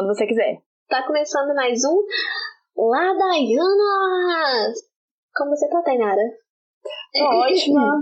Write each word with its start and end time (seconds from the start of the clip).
quando 0.00 0.16
você 0.16 0.26
quiser. 0.26 0.56
Tá 0.88 1.06
começando 1.06 1.54
mais 1.54 1.78
um 1.84 2.00
Ladaianas! 2.88 4.72
Como 5.36 5.50
você 5.50 5.68
tá, 5.68 5.82
Tainara? 5.82 6.24
Tô 7.12 7.24
ótima. 7.44 8.00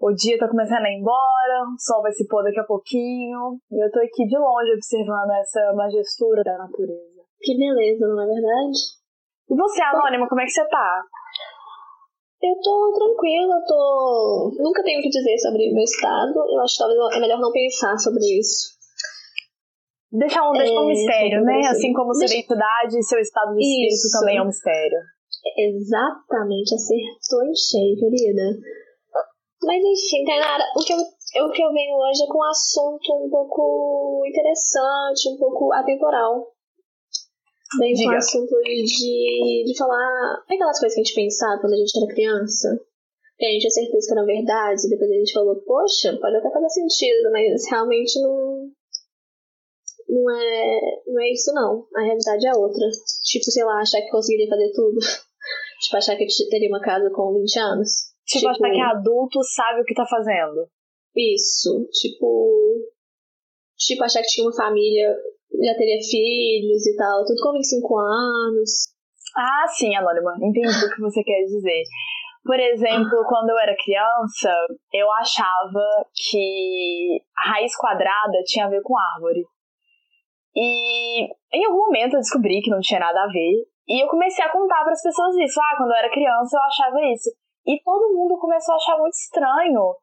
O 0.00 0.12
dia 0.14 0.36
tá 0.36 0.48
começando 0.48 0.82
a 0.82 0.90
ir 0.90 0.98
embora, 0.98 1.62
o 1.62 1.78
sol 1.78 2.02
vai 2.02 2.10
se 2.10 2.26
pôr 2.26 2.42
daqui 2.42 2.58
a 2.58 2.64
pouquinho. 2.64 3.54
E 3.70 3.84
eu 3.84 3.88
tô 3.92 4.00
aqui 4.00 4.26
de 4.26 4.36
longe 4.36 4.72
observando 4.74 5.30
essa 5.38 5.72
majestura 5.74 6.42
da 6.42 6.58
natureza. 6.58 7.22
Que 7.40 7.56
beleza, 7.56 8.04
não 8.08 8.20
é 8.20 8.26
verdade? 8.26 8.78
E 9.48 9.54
você, 9.54 9.82
Anônima, 9.82 10.28
como 10.28 10.40
é 10.40 10.44
que 10.44 10.50
você 10.50 10.66
tá? 10.66 11.02
Eu 12.42 12.54
tô 12.60 12.92
tranquila, 12.98 13.54
eu 13.54 13.64
tô. 13.64 14.56
Nunca 14.58 14.82
tenho 14.82 14.98
o 14.98 15.02
que 15.02 15.08
dizer 15.08 15.38
sobre 15.38 15.70
o 15.70 15.74
meu 15.74 15.84
estado. 15.84 16.34
Eu 16.34 16.60
acho 16.62 16.74
que 16.74 16.78
talvez 16.78 17.16
é 17.16 17.20
melhor 17.20 17.38
não 17.38 17.52
pensar 17.52 17.96
sobre 17.96 18.24
isso. 18.38 18.77
Deixar 20.10 20.48
um, 20.48 20.52
deixar 20.52 20.80
um 20.80 20.84
É, 20.90 20.94
mistério, 20.94 21.42
né? 21.44 21.60
Assim 21.68 21.92
como 21.92 22.14
sua 22.14 22.20
Deixa- 22.20 22.34
identidade 22.34 22.98
e 22.98 23.02
seu 23.02 23.18
estado 23.18 23.54
de 23.54 23.60
espírito 23.62 23.94
Isso. 23.94 24.18
também 24.18 24.36
é 24.38 24.42
um 24.42 24.46
mistério. 24.46 24.98
Exatamente, 25.56 26.74
acertou 26.74 27.44
em 27.44 27.54
cheio, 27.54 27.96
querida. 27.98 28.42
Mas 29.62 29.82
enfim, 29.84 30.24
Tainara, 30.24 30.64
o 30.76 30.80
que, 30.84 30.92
eu, 30.92 30.98
o 30.98 31.50
que 31.50 31.62
eu 31.62 31.72
venho 31.72 31.96
hoje 31.96 32.22
é 32.22 32.26
com 32.26 32.38
um 32.38 32.44
assunto 32.50 33.24
um 33.26 33.28
pouco 33.30 34.22
interessante, 34.26 35.28
um 35.34 35.36
pouco 35.36 35.72
atemporal. 35.72 36.46
Venho 37.78 37.96
com 37.96 38.14
o 38.14 38.16
assunto 38.16 38.54
de, 38.62 39.64
de 39.66 39.76
falar 39.76 40.42
aquelas 40.48 40.78
coisas 40.80 40.94
que 40.94 41.00
a 41.00 41.04
gente 41.04 41.14
pensava 41.14 41.60
quando 41.60 41.74
a 41.74 41.76
gente 41.76 41.92
era 41.98 42.14
criança. 42.14 42.80
Que 43.36 43.44
a 43.46 43.50
gente 43.50 43.60
tinha 43.60 43.70
certeza 43.70 44.06
que 44.08 44.12
eram 44.14 44.26
verdades, 44.26 44.84
e 44.84 44.88
depois 44.90 45.10
a 45.10 45.14
gente 45.14 45.32
falou, 45.32 45.56
poxa, 45.66 46.16
pode 46.20 46.36
até 46.36 46.50
fazer 46.50 46.70
sentido, 46.70 47.30
mas 47.30 47.68
realmente 47.70 48.20
não. 48.22 48.57
Não 50.08 50.30
é, 50.30 50.80
não 51.06 51.22
é 51.22 51.30
isso 51.30 51.52
não. 51.52 51.86
A 51.94 52.02
realidade 52.02 52.46
é 52.46 52.54
outra. 52.56 52.86
Tipo, 53.24 53.44
sei 53.44 53.64
lá, 53.64 53.80
achar 53.80 54.00
que 54.00 54.10
conseguiria 54.10 54.48
fazer 54.48 54.72
tudo. 54.72 54.98
tipo, 55.80 55.96
achar 55.96 56.16
que 56.16 56.26
teria 56.48 56.68
uma 56.68 56.80
casa 56.80 57.10
com 57.10 57.34
20 57.34 57.58
anos. 57.58 57.90
Tipo, 58.26 58.48
achar 58.48 58.70
que 58.70 58.80
adulto 58.80 59.38
sabe 59.42 59.80
o 59.80 59.84
que 59.84 59.94
tá 59.94 60.06
fazendo. 60.06 60.68
Isso, 61.14 61.88
tipo. 61.92 62.76
Tipo, 63.76 64.04
achar 64.04 64.22
que 64.22 64.28
tinha 64.28 64.46
uma 64.46 64.56
família, 64.56 65.14
já 65.62 65.74
teria 65.74 66.00
filhos 66.02 66.86
e 66.86 66.96
tal, 66.96 67.24
tudo 67.24 67.40
com 67.42 67.52
25 67.52 67.98
anos. 67.98 68.88
Ah, 69.36 69.68
sim, 69.68 69.94
Anônima, 69.94 70.34
entendi 70.42 70.68
o 70.68 70.94
que 70.94 71.00
você 71.00 71.22
quer 71.22 71.44
dizer. 71.44 71.82
Por 72.44 72.58
exemplo, 72.58 73.24
quando 73.28 73.50
eu 73.50 73.58
era 73.58 73.76
criança, 73.76 74.50
eu 74.92 75.10
achava 75.12 76.04
que 76.14 77.20
raiz 77.36 77.76
quadrada 77.76 78.42
tinha 78.46 78.66
a 78.66 78.70
ver 78.70 78.80
com 78.82 78.96
árvore. 78.96 79.44
E 80.54 81.24
em 81.52 81.64
algum 81.66 81.86
momento 81.86 82.14
eu 82.14 82.20
descobri 82.20 82.60
que 82.60 82.70
não 82.70 82.80
tinha 82.80 83.00
nada 83.00 83.22
a 83.24 83.26
ver. 83.26 83.64
E 83.88 84.02
eu 84.02 84.08
comecei 84.08 84.44
a 84.44 84.52
contar 84.52 84.82
para 84.82 84.92
as 84.92 85.02
pessoas 85.02 85.34
isso. 85.36 85.60
Ah, 85.60 85.76
quando 85.76 85.90
eu 85.90 85.96
era 85.96 86.10
criança 86.12 86.56
eu 86.56 86.62
achava 86.62 87.00
isso. 87.12 87.30
E 87.66 87.80
todo 87.82 88.14
mundo 88.14 88.38
começou 88.38 88.74
a 88.74 88.76
achar 88.76 88.98
muito 88.98 89.14
estranho. 89.14 89.94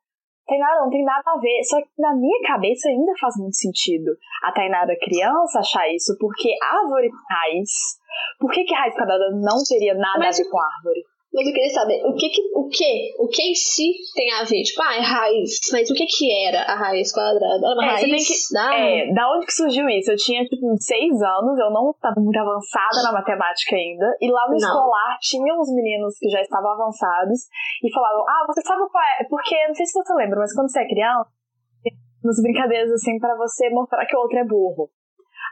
Tainara, 0.48 0.82
não 0.82 0.90
tem 0.90 1.04
nada 1.04 1.24
a 1.26 1.38
ver. 1.40 1.64
Só 1.64 1.82
que 1.82 1.90
na 1.98 2.16
minha 2.16 2.40
cabeça 2.46 2.88
ainda 2.90 3.12
faz 3.20 3.36
muito 3.38 3.56
sentido 3.56 4.12
a 4.44 4.52
Tainara 4.52 4.96
criança 5.02 5.60
achar 5.60 5.90
isso, 5.90 6.16
porque 6.20 6.54
árvore 6.62 7.10
raiz. 7.30 7.70
Por 8.40 8.52
que, 8.52 8.64
que 8.64 8.74
raiz 8.74 8.94
quadrada 8.96 9.32
não 9.42 9.58
teria 9.68 9.96
nada 9.96 10.20
Mas- 10.20 10.40
a 10.40 10.44
ver 10.44 10.50
com 10.50 10.60
árvore? 10.62 11.02
Mas 11.36 11.48
eu 11.48 11.54
queria 11.54 11.70
saber, 11.74 12.00
o 12.06 12.16
que 12.16 12.30
que, 12.30 12.42
o 12.56 12.70
que, 12.70 13.12
o 13.20 13.28
que 13.28 13.42
em 13.44 13.54
si 13.54 13.92
tem 14.16 14.32
a 14.32 14.44
ver? 14.46 14.64
Tipo, 14.64 14.82
ah, 14.84 14.96
é 14.96 15.02
raiz. 15.02 15.60
Mas 15.74 15.90
o 15.90 15.94
que 15.94 16.06
que 16.06 16.32
era 16.48 16.62
a 16.64 16.76
raiz 16.76 17.12
quadrada? 17.12 17.60
Era 17.60 17.76
uma 17.76 17.86
É, 17.86 17.98
você 18.00 18.08
raiz 18.08 18.28
tem 18.28 18.36
que- 18.38 18.54
da... 18.54 18.74
É, 18.74 19.14
da 19.14 19.32
onde 19.36 19.46
que 19.46 19.52
surgiu 19.54 19.90
isso? 19.90 20.12
Eu 20.12 20.16
tinha, 20.16 20.46
tipo, 20.46 20.66
seis 20.80 21.12
anos, 21.22 21.60
eu 21.60 21.70
não 21.72 21.92
estava 21.92 22.16
muito 22.22 22.40
avançada 22.40 23.04
na 23.04 23.12
matemática 23.12 23.76
ainda, 23.76 24.16
e 24.22 24.32
lá 24.32 24.46
no 24.48 24.52
Não. 24.52 24.58
escolar 24.58 25.18
tinha 25.20 25.54
uns 25.60 25.70
meninos 25.76 26.16
que 26.18 26.30
já 26.30 26.40
estavam 26.40 26.72
avançados 26.72 27.42
e 27.84 27.92
falavam, 27.94 28.24
ah, 28.30 28.46
você 28.48 28.62
sabe 28.62 28.82
qual 28.90 29.04
é? 29.04 29.24
Porque, 29.30 29.68
não 29.68 29.76
sei 29.76 29.86
se 29.86 29.94
você 29.94 30.14
lembra, 30.14 30.40
mas 30.40 30.56
quando 30.56 30.72
você 30.72 30.80
é 30.80 30.88
criança, 30.88 31.30
umas 32.24 32.42
brincadeiras 32.42 32.92
assim 32.92 33.20
pra 33.20 33.36
você 33.36 33.70
mostrar 33.72 34.06
que 34.06 34.16
o 34.16 34.20
outro 34.22 34.40
é 34.40 34.46
burro. 34.46 34.90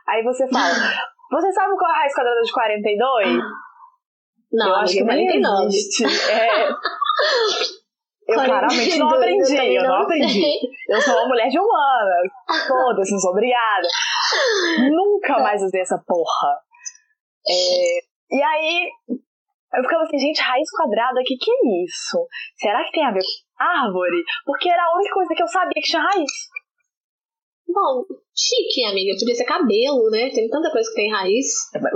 Aí 0.08 0.24
você 0.24 0.48
fala, 0.48 0.64
você 1.30 1.52
sabe 1.52 1.76
qual 1.78 1.92
é 1.92 1.94
a 1.94 1.98
raiz 2.00 2.16
quadrada 2.16 2.42
de 2.42 2.52
42? 2.54 3.28
Não, 4.54 4.68
eu 4.68 4.76
acho 4.76 4.94
que 4.94 5.00
amiga, 5.00 5.16
nem 5.16 5.42
49. 5.42 5.66
existe. 5.66 6.04
É, 8.26 8.36
eu 8.36 8.46
claramente 8.46 8.98
não 8.98 9.10
42, 9.10 9.20
aprendi, 9.20 9.56
também 9.58 9.76
eu 9.76 9.84
não 9.84 9.90
não 9.90 10.02
aprendi. 10.04 10.60
Eu 10.88 11.02
sou 11.02 11.14
uma 11.14 11.28
mulher 11.28 11.50
de 11.50 11.60
humana. 11.60 12.16
Foda-se, 12.68 13.12
não 13.12 13.20
sou 13.20 13.32
obrigada. 13.32 13.88
Nunca 14.90 15.40
mais 15.40 15.62
usei 15.62 15.82
essa 15.82 16.02
porra. 16.08 16.58
É, 17.46 18.00
e 18.32 18.42
aí, 18.42 18.90
eu 19.10 19.84
ficava 19.84 20.04
assim, 20.04 20.18
gente, 20.18 20.42
raiz 20.42 20.70
quadrada, 20.72 21.20
o 21.20 21.24
que, 21.24 21.36
que 21.36 21.52
é 21.52 21.84
isso? 21.84 22.26
Será 22.56 22.84
que 22.86 22.92
tem 22.92 23.06
a 23.06 23.12
ver 23.12 23.20
com 23.20 23.64
árvore? 23.64 24.24
Porque 24.46 24.70
era 24.70 24.84
a 24.84 24.96
única 24.96 25.14
coisa 25.14 25.36
que 25.36 25.44
eu 25.44 25.48
sabia 25.48 25.74
que 25.74 25.82
tinha 25.82 26.02
raiz. 26.02 26.32
Bom, 27.68 28.06
chique, 28.34 28.86
amiga. 28.86 29.18
Podia 29.20 29.36
ser 29.36 29.46
cabelo, 29.46 30.10
né? 30.12 30.30
Tem 30.30 30.48
tanta 30.48 30.72
coisa 30.72 30.88
que 30.90 30.96
tem 30.96 31.12
raiz. 31.12 31.48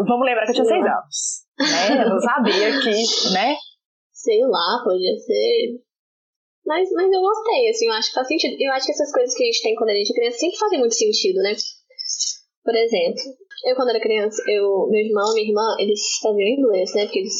Vamos 0.06 0.25
lembrar 0.25 0.44
que 0.44 0.51
eu 0.51 0.56
tinha 0.56 0.66
Sei 0.66 0.81
seis 0.81 0.85
anos. 0.85 1.47
Né? 1.59 2.03
Eu 2.03 2.09
não 2.09 2.19
sabia 2.19 2.69
que, 2.81 3.34
né? 3.34 3.56
Sei 4.13 4.41
lá, 4.45 4.81
podia 4.84 5.18
ser. 5.18 5.81
Mas, 6.66 6.91
mas 6.91 7.12
eu 7.12 7.22
gostei, 7.22 7.69
assim, 7.69 7.88
eu 7.88 7.94
acho 7.94 8.09
que 8.09 8.16
faz 8.16 8.28
sentido. 8.28 8.56
Eu 8.59 8.72
acho 8.73 8.85
que 8.85 8.91
essas 8.91 9.12
coisas 9.12 9.34
que 9.34 9.44
a 9.44 9.45
gente 9.45 9.63
tem 9.63 9.75
quando 9.75 9.90
a 9.90 9.94
gente 9.94 10.12
é 10.12 10.16
criança 10.16 10.38
sempre 10.38 10.57
fazem 10.57 10.79
muito 10.79 10.95
sentido, 10.95 11.38
né? 11.41 11.56
Por 12.63 12.75
exemplo, 12.75 13.23
eu 13.66 13.75
quando 13.75 13.90
era 13.90 14.01
criança, 14.01 14.44
eu, 14.47 14.88
meu 14.90 15.00
irmão 15.00 15.31
e 15.31 15.35
minha 15.35 15.47
irmã, 15.47 15.75
eles 15.79 16.01
faziam 16.22 16.45
inglês, 16.45 16.94
né? 16.94 17.06
Porque 17.06 17.19
eles, 17.19 17.40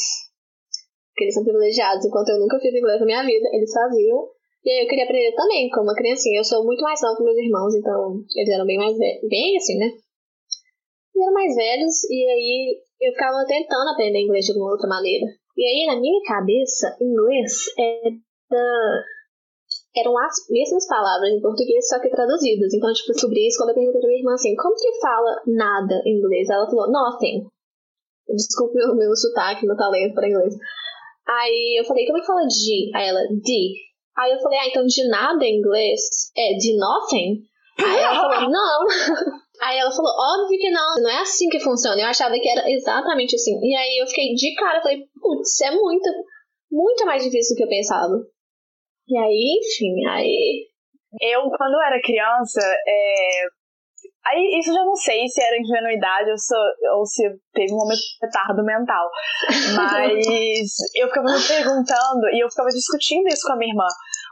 porque 1.12 1.24
eles 1.26 1.34
são 1.34 1.44
privilegiados, 1.44 2.06
enquanto 2.06 2.30
eu 2.30 2.40
nunca 2.40 2.60
fiz 2.60 2.74
inglês 2.74 3.00
na 3.00 3.06
minha 3.06 3.24
vida, 3.24 3.50
eles 3.52 3.72
faziam. 3.72 4.30
E 4.64 4.72
aí 4.72 4.84
eu 4.84 4.88
queria 4.88 5.04
aprender 5.04 5.36
também, 5.36 5.70
como 5.70 5.84
uma 5.84 5.96
criancinha. 5.96 6.40
Eu 6.40 6.46
sou 6.46 6.64
muito 6.64 6.82
mais 6.82 7.02
nova 7.02 7.18
que 7.18 7.24
meus 7.24 7.38
irmãos, 7.38 7.76
então 7.76 8.24
eles 8.36 8.50
eram 8.50 8.66
bem 8.66 8.78
mais 8.78 8.98
velhos. 8.98 9.28
Bem 9.28 9.58
assim, 9.58 9.78
né? 9.78 9.86
Eles 9.86 11.22
eram 11.22 11.34
mais 11.34 11.54
velhos, 11.54 12.04
e 12.10 12.30
aí 12.30 12.87
eu 13.00 13.12
ficava 13.12 13.46
tentando 13.46 13.90
aprender 13.90 14.24
inglês 14.24 14.46
de 14.46 14.52
alguma 14.52 14.72
outra 14.72 14.90
maneira. 14.90 15.26
E 15.56 15.64
aí, 15.64 15.88
na 15.88 16.00
minha 16.00 16.22
cabeça, 16.26 16.96
inglês 17.02 17.66
era... 17.78 18.14
eram 19.98 20.18
as 20.18 20.36
mesmas 20.50 20.88
palavras 20.88 21.30
em 21.30 21.42
português, 21.42 21.88
só 21.90 22.00
que 22.00 22.10
traduzidas. 22.10 22.74
Então, 22.74 22.94
tipo, 22.94 23.14
descobri 23.14 23.48
isso 23.48 23.58
quando 23.58 23.70
eu 23.70 23.76
perguntei 23.76 24.02
pra 24.02 24.08
minha 24.08 24.20
irmã 24.20 24.34
assim, 24.34 24.56
como 24.56 24.76
que 24.76 25.00
fala 25.00 25.42
nada 25.48 26.02
em 26.06 26.18
inglês? 26.18 26.50
Ela 26.50 26.66
falou, 26.66 26.92
nothing. 26.92 27.46
Desculpe 28.30 28.78
o 28.84 28.96
meu 28.96 29.16
sotaque, 29.16 29.66
meu 29.66 29.78
talento 29.78 30.14
para 30.14 30.28
inglês. 30.28 30.54
Aí 31.28 31.80
eu 31.80 31.86
falei, 31.86 32.06
como 32.06 32.18
é 32.18 32.22
que 32.22 32.28
fala 32.28 32.46
de? 32.46 32.92
Aí 32.96 33.08
ela, 33.08 33.22
de. 33.28 33.74
Aí 34.18 34.32
eu 34.32 34.40
falei, 34.40 34.60
ah, 34.60 34.68
então 34.68 34.86
de 34.86 35.08
nada 35.08 35.46
em 35.46 35.60
inglês 35.60 36.02
é 36.36 36.54
de 36.58 36.78
nothing? 36.78 37.44
Aí 37.80 38.00
ela 38.00 38.16
falou, 38.16 38.50
não. 38.50 38.86
Aí 39.62 39.80
ela 39.80 39.92
falou, 39.92 40.12
óbvio 40.12 40.60
que 40.60 40.70
não, 40.70 40.96
não 41.02 41.10
é 41.10 41.22
assim 41.22 41.50
que 41.50 41.60
funciona. 41.60 42.00
Eu 42.00 42.08
achava 42.08 42.34
que 42.36 42.48
era 42.48 42.70
exatamente 42.70 43.36
assim. 43.36 43.60
E 43.62 43.76
aí 43.76 43.98
eu 44.00 44.08
fiquei 44.08 44.34
de 44.34 44.54
cara, 44.56 44.82
falei, 44.82 45.04
putz, 45.20 45.62
é 45.62 45.72
muito, 45.72 46.10
muito 46.72 47.06
mais 47.06 47.24
difícil 47.24 47.56
do 47.56 47.58
que 47.58 47.64
eu 47.64 47.70
pensava. 47.70 48.14
E 49.08 49.18
aí, 49.18 49.60
enfim, 49.60 50.06
aí. 50.10 50.68
Eu, 51.22 51.42
quando 51.58 51.74
eu 51.74 51.82
era 51.82 52.02
criança, 52.02 52.62
é... 52.86 53.46
aí 54.28 54.60
isso 54.60 54.70
eu 54.70 54.76
já 54.76 54.86
não 54.86 54.96
sei 54.96 55.26
se 55.28 55.42
era 55.42 55.58
ingenuidade 55.58 56.30
ou 56.30 56.38
se, 56.38 56.56
ou 56.94 57.06
se 57.06 57.24
teve 57.54 57.74
um 57.74 57.78
momento 57.78 57.98
de 57.98 58.26
retardo 58.26 58.64
mental. 58.64 59.10
Mas 59.76 60.68
eu 60.94 61.08
ficava 61.08 61.32
me 61.32 61.48
perguntando 61.48 62.28
e 62.34 62.44
eu 62.44 62.50
ficava 62.50 62.70
discutindo 62.70 63.28
isso 63.28 63.48
com 63.48 63.54
a 63.54 63.58
minha 63.58 63.72
irmã. 63.72 63.88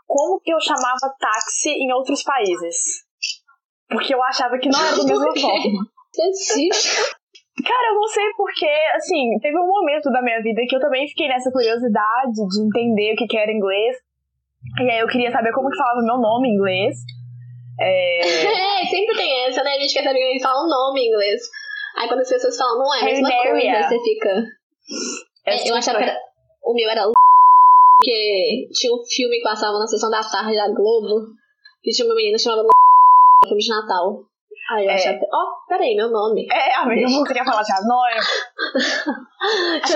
Como 0.05 0.39
que 0.41 0.53
eu 0.53 0.59
chamava 0.59 1.15
táxi 1.17 1.71
em 1.71 1.91
outros 1.93 2.21
países? 2.21 3.04
Porque 3.89 4.13
eu 4.13 4.21
achava 4.23 4.57
que 4.57 4.69
não 4.69 4.79
era 4.79 4.95
da 4.97 5.03
mesma 5.03 5.33
forma. 5.35 5.85
Cara, 7.63 7.87
eu 7.89 7.95
não 7.95 8.07
sei 8.07 8.25
porque, 8.35 8.69
assim, 8.95 9.39
teve 9.41 9.57
um 9.57 9.67
momento 9.67 10.11
da 10.11 10.21
minha 10.21 10.41
vida 10.41 10.61
que 10.67 10.75
eu 10.75 10.79
também 10.79 11.07
fiquei 11.07 11.27
nessa 11.27 11.51
curiosidade 11.51 12.33
de 12.33 12.67
entender 12.67 13.13
o 13.13 13.15
que, 13.15 13.27
que 13.27 13.37
era 13.37 13.51
inglês. 13.51 13.95
E 14.81 14.89
aí 14.89 14.99
eu 14.99 15.07
queria 15.07 15.31
saber 15.31 15.53
como 15.53 15.69
que 15.69 15.77
falava 15.77 16.01
meu 16.01 16.17
nome 16.17 16.49
em 16.49 16.55
inglês. 16.55 16.97
É... 17.79 18.81
É, 18.81 18.85
sempre 18.91 19.15
tem 19.15 19.47
essa, 19.47 19.63
né? 19.63 19.71
A 19.71 19.79
gente 19.79 19.93
quer 19.93 20.03
saber 20.03 20.19
gente 20.19 20.43
fala 20.43 20.65
um 20.65 20.69
nome 20.69 21.01
em 21.01 21.07
inglês. 21.07 21.41
Aí 21.97 22.07
quando 22.07 22.21
as 22.21 22.29
pessoas 22.29 22.57
falam, 22.57 22.79
não 22.79 22.93
é 22.93 23.01
a 23.01 23.05
mesma 23.05 23.29
coisa, 23.29 23.55
aí 23.55 23.83
você 23.83 24.03
fica. 24.03 24.43
É, 25.45 25.69
eu 25.69 25.75
achava 25.75 25.99
que 25.99 26.03
era. 26.03 26.17
O 26.63 26.73
meu 26.73 26.89
era 26.89 27.03
porque 27.97 28.67
tinha 28.73 28.93
um 28.93 29.03
filme 29.05 29.37
que 29.37 29.43
passava 29.43 29.79
na 29.79 29.87
sessão 29.87 30.09
da 30.09 30.21
tarde 30.21 30.55
da 30.55 30.67
Globo, 30.67 31.27
que 31.81 31.91
tinha 31.91 32.05
uma 32.05 32.15
menina 32.15 32.37
chamada 32.37 32.63
filme 33.45 33.61
de 33.61 33.69
Natal. 33.69 34.23
Aí 34.71 34.85
eu 34.85 34.91
É. 34.91 34.95
achava, 34.95 35.19
ó, 35.31 35.43
oh, 35.43 35.67
peraí, 35.67 35.95
meu 35.95 36.09
nome. 36.09 36.47
É, 36.51 36.75
amiga, 36.75 37.07
eu 37.07 37.23
queria 37.23 37.45
falar 37.45 37.61
de 37.61 37.71
anônimo. 37.73 38.21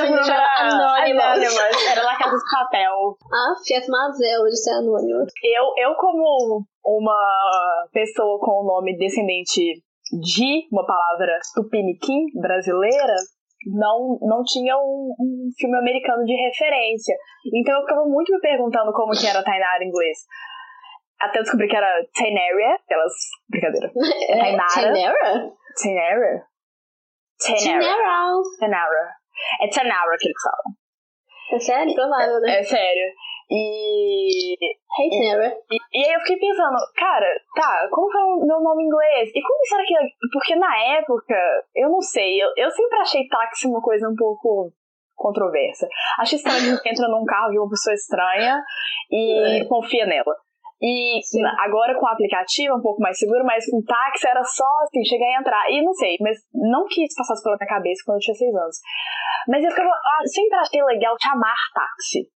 Menina 0.04 0.24
chamada 0.24 0.76
Anônima. 0.76 1.24
Anônimas. 1.24 1.84
Era 1.90 2.04
La 2.04 2.18
Casa 2.18 2.38
de 2.38 2.44
Papel. 2.52 3.18
Ah, 3.34 3.56
Fiat 3.66 3.88
Mazela 3.90 4.46
de 4.46 4.58
ser 4.58 4.74
anônima. 4.74 5.26
Eu, 5.44 5.74
eu, 5.76 5.96
como 5.96 6.64
uma 6.86 7.88
pessoa 7.92 8.40
com 8.40 8.62
o 8.62 8.64
nome 8.64 8.96
descendente 8.98 9.82
de 10.22 10.68
uma 10.72 10.86
palavra 10.86 11.40
tupiniquim 11.56 12.26
brasileira, 12.40 13.16
não, 13.68 14.18
não 14.22 14.44
tinha 14.44 14.78
um, 14.78 15.14
um, 15.20 15.50
filme 15.58 15.78
americano 15.78 16.24
de 16.24 16.34
referência. 16.34 17.16
Então 17.54 17.76
eu 17.76 17.82
ficava 17.82 18.06
muito 18.06 18.32
me 18.32 18.40
perguntando 18.40 18.92
como 18.94 19.12
que 19.12 19.28
era 19.28 19.44
Tainara 19.44 19.84
em 19.84 19.88
inglês. 19.88 20.18
Até 21.22 21.40
eu 21.40 21.44
descobri 21.44 21.68
que 21.68 21.76
era 21.76 21.88
Tainara, 22.16 22.76
aquelas... 22.76 23.14
Brincadeira. 23.50 23.92
É, 24.30 24.38
Tainara. 24.40 25.52
Tainara. 25.82 26.44
Tainara. 28.60 29.10
É 29.62 29.68
Tainara 29.70 30.18
que 30.20 30.28
eles 30.28 30.42
falam. 30.42 30.76
É 31.54 31.60
sério? 31.60 31.96
Provável, 31.96 32.40
né? 32.42 32.60
É 32.60 32.64
sério. 32.64 33.12
E, 33.52 34.56
Hey, 35.00 35.10
Tainara. 35.10 35.56
e, 35.72 35.76
e 35.94 36.06
aí 36.06 36.14
eu 36.14 36.20
fiquei 36.22 36.38
pensando, 36.38 36.78
cara, 36.96 37.26
tá, 37.56 37.88
como 37.92 38.10
que 38.12 38.18
é 38.18 38.22
o 38.22 38.46
meu 38.46 38.60
nome 38.62 38.84
em 38.84 38.86
inglês? 38.88 39.30
E 39.34 39.42
como 39.42 39.66
será 39.66 39.84
que. 39.84 39.96
é? 39.96 40.02
Porque 40.32 40.56
na 40.56 40.78
época, 40.98 41.36
eu 41.76 41.90
não 41.90 42.02
sei, 42.02 42.38
eu, 42.42 42.50
eu 42.58 42.70
sempre 42.70 43.00
achei 43.00 43.28
táxi 43.28 43.68
uma 43.68 43.82
coisa 43.82 44.08
um 44.08 44.16
pouco 44.16 44.72
controversa. 45.16 45.88
Acho 46.20 46.36
estranho 46.36 46.60
gente 46.60 46.90
entra 46.90 47.08
num 47.08 47.26
carro, 47.26 47.50
vê 47.52 47.60
uma 47.60 47.70
pessoa 47.70 47.94
estranha 47.94 48.62
e 49.12 49.62
É. 49.62 49.66
confia 49.66 50.06
nela. 50.06 50.36
E 50.82 51.20
Sim. 51.24 51.44
agora 51.60 51.94
com 52.00 52.06
o 52.06 52.10
aplicativo 52.10 52.74
é 52.74 52.78
um 52.78 52.82
pouco 52.82 53.02
mais 53.02 53.20
seguro, 53.20 53.44
mas 53.44 53.70
com 53.70 53.84
táxi 53.84 54.28
era 54.28 54.44
só 54.44 54.66
assim, 54.84 55.04
chegar 55.04 55.28
e 55.28 55.40
entrar. 55.40 55.70
E 55.70 55.84
não 55.84 55.94
sei, 55.94 56.16
mas 56.22 56.38
não 56.54 56.86
que 56.88 57.04
isso 57.04 57.16
passasse 57.18 57.44
pela 57.44 57.58
minha 57.58 57.68
cabeça 57.68 58.02
quando 58.06 58.16
eu 58.16 58.22
tinha 58.22 58.36
seis 58.36 58.56
anos. 58.56 58.78
Mas 59.48 59.64
eu 59.64 59.72
ficava, 59.72 59.90
ah, 59.90 60.24
sempre 60.26 60.58
achei 60.58 60.84
legal 60.84 61.16
chamar 61.22 61.56
táxi. 61.74 62.32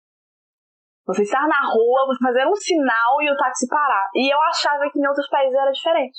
Você 1.06 1.22
estar 1.22 1.46
na 1.48 1.60
rua, 1.68 2.06
você 2.06 2.24
fazer 2.24 2.46
um 2.46 2.54
sinal 2.54 3.20
e 3.20 3.30
o 3.30 3.36
táxi 3.36 3.68
parar. 3.68 4.08
E 4.14 4.32
eu 4.32 4.40
achava 4.40 4.88
que 4.90 4.98
em 4.98 5.06
outros 5.06 5.28
países 5.28 5.54
era 5.54 5.70
diferente. 5.70 6.18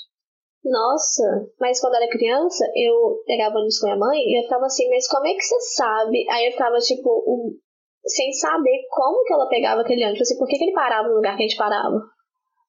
Nossa, 0.64 1.24
mas 1.58 1.80
quando 1.80 1.94
eu 1.94 2.02
era 2.02 2.10
criança, 2.10 2.64
eu 2.76 3.18
pegava 3.26 3.56
ônibus 3.56 3.80
com 3.80 3.86
minha 3.86 3.98
mãe 3.98 4.20
e 4.20 4.38
eu 4.38 4.44
ficava 4.44 4.66
assim, 4.66 4.88
mas 4.90 5.08
como 5.08 5.26
é 5.26 5.34
que 5.34 5.42
você 5.42 5.60
sabe? 5.74 6.24
Aí 6.30 6.46
eu 6.46 6.52
ficava, 6.52 6.76
tipo, 6.78 7.10
um- 7.26 7.58
sem 8.06 8.32
saber 8.32 8.86
como 8.90 9.24
que 9.24 9.32
ela 9.32 9.48
pegava 9.48 9.80
aquele 9.82 10.04
ônibus, 10.04 10.22
assim, 10.22 10.38
por 10.38 10.48
que, 10.48 10.58
que 10.58 10.64
ele 10.64 10.72
parava 10.72 11.08
no 11.08 11.14
lugar 11.14 11.36
que 11.36 11.44
a 11.44 11.46
gente 11.46 11.56
parava? 11.56 12.00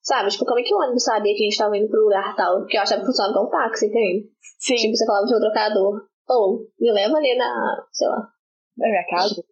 Sabe, 0.01 0.30
tipo, 0.30 0.45
como 0.45 0.59
é 0.59 0.63
que 0.63 0.75
o 0.75 0.77
ônibus 0.77 1.03
sabia 1.03 1.33
que 1.33 1.44
a 1.44 1.50
gente 1.50 1.57
tava 1.57 1.77
indo 1.77 1.89
pro 1.89 2.03
lugar 2.03 2.35
tal? 2.35 2.59
Porque 2.59 2.77
eu 2.77 2.81
achava 2.81 3.01
que 3.01 3.07
funcionava 3.07 3.33
como 3.33 3.50
táxi, 3.50 3.88
entende? 3.88 4.27
Sim, 4.59 4.75
Tipo, 4.75 4.95
você 4.95 5.06
falava 5.06 5.24
pro 5.24 5.30
seu 5.30 5.39
trocador, 5.39 6.01
ou, 6.30 6.59
me 6.80 6.91
leva 6.91 7.18
ali 7.18 7.35
na, 7.38 7.85
sei 7.91 8.07
lá, 8.07 8.27
na 8.77 8.88
minha 8.88 9.06
casa. 9.06 9.44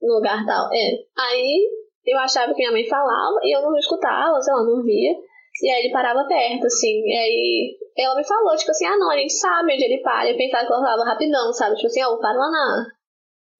no 0.00 0.14
lugar 0.14 0.44
tal. 0.46 0.68
É. 0.72 1.04
Aí 1.18 1.68
eu 2.04 2.18
achava 2.18 2.52
que 2.52 2.58
minha 2.58 2.72
mãe 2.72 2.86
falava 2.86 3.38
e 3.42 3.56
eu 3.56 3.62
não 3.62 3.76
escutava, 3.76 4.40
sei 4.40 4.54
lá, 4.54 4.62
não 4.62 4.82
via. 4.82 5.12
E 5.62 5.70
aí 5.70 5.84
ele 5.84 5.92
parava 5.92 6.26
perto, 6.28 6.66
assim. 6.66 7.02
E 7.04 7.16
aí 7.16 7.76
ela 7.98 8.14
me 8.14 8.24
falou, 8.24 8.54
tipo 8.56 8.70
assim, 8.70 8.86
ah 8.86 8.96
não, 8.96 9.10
a 9.10 9.16
gente 9.16 9.32
sabe 9.32 9.74
onde 9.74 9.84
ele 9.84 10.02
para. 10.02 10.30
Eu 10.30 10.36
pensava 10.36 10.66
que 10.66 10.72
ela 10.72 10.82
falava 10.82 11.10
rapidão, 11.10 11.52
sabe? 11.52 11.76
Tipo 11.76 11.86
assim, 11.86 12.04
ó, 12.04 12.16
para 12.16 12.38
lá 12.38 12.50
na. 12.50 12.86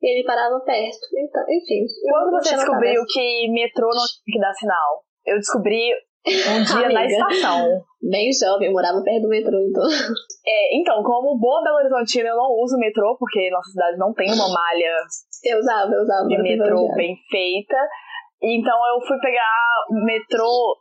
E 0.03 0.19
ele 0.19 0.27
parava 0.27 0.61
perto. 0.61 0.99
Então, 1.17 1.43
enfim. 1.49 1.85
Quando 2.11 2.31
você 2.33 2.55
descobriu 2.55 3.03
que 3.07 3.49
metrô 3.51 3.89
não 3.89 4.05
tinha 4.05 4.33
que 4.35 4.41
dar 4.41 4.53
sinal? 4.53 5.03
Eu 5.25 5.37
descobri 5.37 5.93
um 6.27 6.63
dia 6.63 6.89
na 6.91 7.05
estação. 7.07 7.83
Bem 8.03 8.31
jovem, 8.33 8.69
eu 8.69 8.73
morava 8.73 9.03
perto 9.03 9.23
do 9.23 9.29
metrô, 9.29 9.59
então. 9.61 9.85
É, 10.49 10.77
então, 10.79 11.03
como 11.03 11.37
boa 11.41 11.61
Belo 11.61 11.79
Horizontina, 11.79 12.29
eu 12.29 12.37
não 12.37 12.49
uso 12.63 12.79
metrô, 12.79 13.17
porque 13.19 13.51
nossa 13.51 13.69
cidade 13.69 13.97
não 13.99 14.15
tem 14.15 14.33
uma 14.33 14.49
malha 14.49 14.95
Eu 15.43 15.59
usava, 15.59 15.93
eu 15.93 16.03
usava. 16.03 16.29
de 16.29 16.39
metrô 16.41 16.87
bem 16.95 17.17
feita. 17.29 17.77
Então 18.41 18.79
eu 18.95 19.05
fui 19.05 19.19
pegar 19.19 19.51
metrô, 20.05 20.77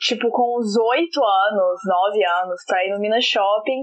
tipo, 0.00 0.30
com 0.30 0.58
uns 0.58 0.74
8 0.74 1.22
anos, 1.22 1.80
9 1.86 2.24
anos, 2.24 2.64
pra 2.66 2.82
ir 2.86 2.92
no 2.92 2.98
Minas 2.98 3.26
Shopping. 3.26 3.82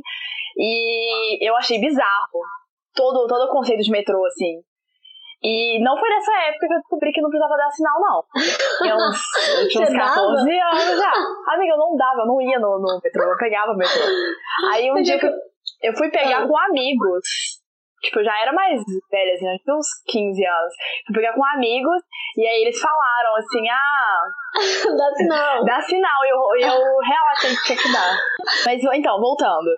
E 0.57 1.47
eu 1.47 1.55
achei 1.55 1.79
bizarro 1.79 2.41
todo, 2.93 3.27
todo 3.27 3.45
o 3.45 3.51
conceito 3.51 3.81
de 3.81 3.91
metrô, 3.91 4.25
assim. 4.25 4.61
E 5.43 5.83
não 5.83 5.97
foi 5.97 6.07
nessa 6.09 6.31
época 6.49 6.67
que 6.67 6.73
eu 6.73 6.77
descobri 6.77 7.11
que 7.11 7.19
não 7.21 7.29
precisava 7.29 7.57
dar 7.57 7.71
sinal, 7.71 7.99
não. 7.99 8.19
Uns, 9.09 9.21
eu 9.57 9.67
tinha 9.69 9.83
uns 9.83 9.89
Você 9.89 9.97
dava? 9.97 10.09
14 10.13 10.59
anos 10.59 10.97
já. 10.99 11.13
Amiga, 11.53 11.73
eu 11.73 11.77
não 11.77 11.97
dava, 11.97 12.19
eu 12.21 12.27
não 12.27 12.41
ia 12.41 12.59
no, 12.59 12.77
no 12.79 12.99
metrô, 13.03 13.23
eu 13.23 13.37
pegava 13.37 13.71
o 13.71 13.75
metrô. 13.75 14.03
Aí 14.71 14.91
um 14.91 14.93
Mas 14.93 15.05
dia 15.07 15.17
que 15.19 15.25
eu, 15.25 15.31
eu 15.81 15.93
fui 15.95 16.11
pegar 16.11 16.43
Ah. 16.43 16.47
com 16.47 16.55
amigos. 16.57 17.59
Tipo, 18.03 18.19
eu 18.19 18.23
já 18.25 18.33
era 18.41 18.51
mais 18.51 18.81
velha, 19.11 19.33
assim, 19.33 19.47
eu 19.47 19.57
tinha 19.63 19.75
uns 19.75 19.87
15 20.07 20.43
anos. 20.45 20.73
Fui 21.05 21.15
pegar 21.15 21.33
com 21.33 21.45
amigos, 21.45 22.01
e 22.35 22.45
aí 22.47 22.61
eles 22.63 22.79
falaram 22.79 23.35
assim, 23.37 23.69
ah, 23.69 24.21
Dá 24.97 25.15
sinal. 25.15 25.65
dá 25.65 25.81
sinal, 25.81 26.25
e 26.25 26.29
eu, 26.29 26.69
eu 26.69 26.79
real 26.99 27.25
achei 27.31 27.55
que 27.55 27.63
tinha 27.63 27.77
que 27.77 27.93
dar. 27.93 28.17
Mas 28.65 28.83
então, 28.93 29.19
voltando. 29.19 29.69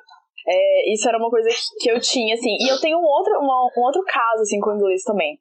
É, 0.47 0.93
isso 0.93 1.07
era 1.07 1.17
uma 1.17 1.29
coisa 1.29 1.49
que, 1.49 1.55
que 1.83 1.91
eu 1.91 1.99
tinha, 1.99 2.33
assim. 2.33 2.55
E 2.59 2.67
eu 2.69 2.79
tenho 2.79 2.97
um 2.99 3.03
outro, 3.05 3.39
uma- 3.39 3.69
um 3.77 3.81
outro 3.81 4.03
caso, 4.05 4.41
assim, 4.41 4.59
com 4.59 4.71
o 4.71 4.75
inglês 4.75 5.03
também. 5.03 5.39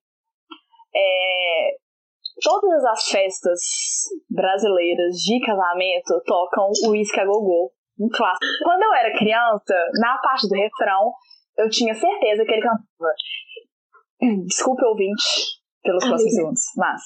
É, 0.94 1.70
todas 2.42 2.84
as 2.84 3.08
festas 3.08 3.60
brasileiras 4.30 5.14
de 5.16 5.40
casamento 5.44 6.20
tocam 6.26 6.68
o 6.84 6.90
Whisky 6.90 7.20
a 7.20 7.24
Gogô, 7.26 7.72
um 7.98 8.08
clássico. 8.08 8.44
Quando 8.62 8.82
eu 8.82 8.94
era 8.94 9.16
criança, 9.18 9.74
na 10.00 10.18
parte 10.18 10.48
do 10.48 10.54
refrão, 10.54 11.12
eu 11.58 11.68
tinha 11.68 11.94
certeza 11.94 12.44
que 12.44 12.52
ele 12.52 12.62
cantava. 12.62 13.14
Desculpe, 14.46 14.84
ouvinte, 14.84 15.24
pelos 15.82 16.04
próximos 16.06 16.32
segundos, 16.34 16.62
mas. 16.76 17.02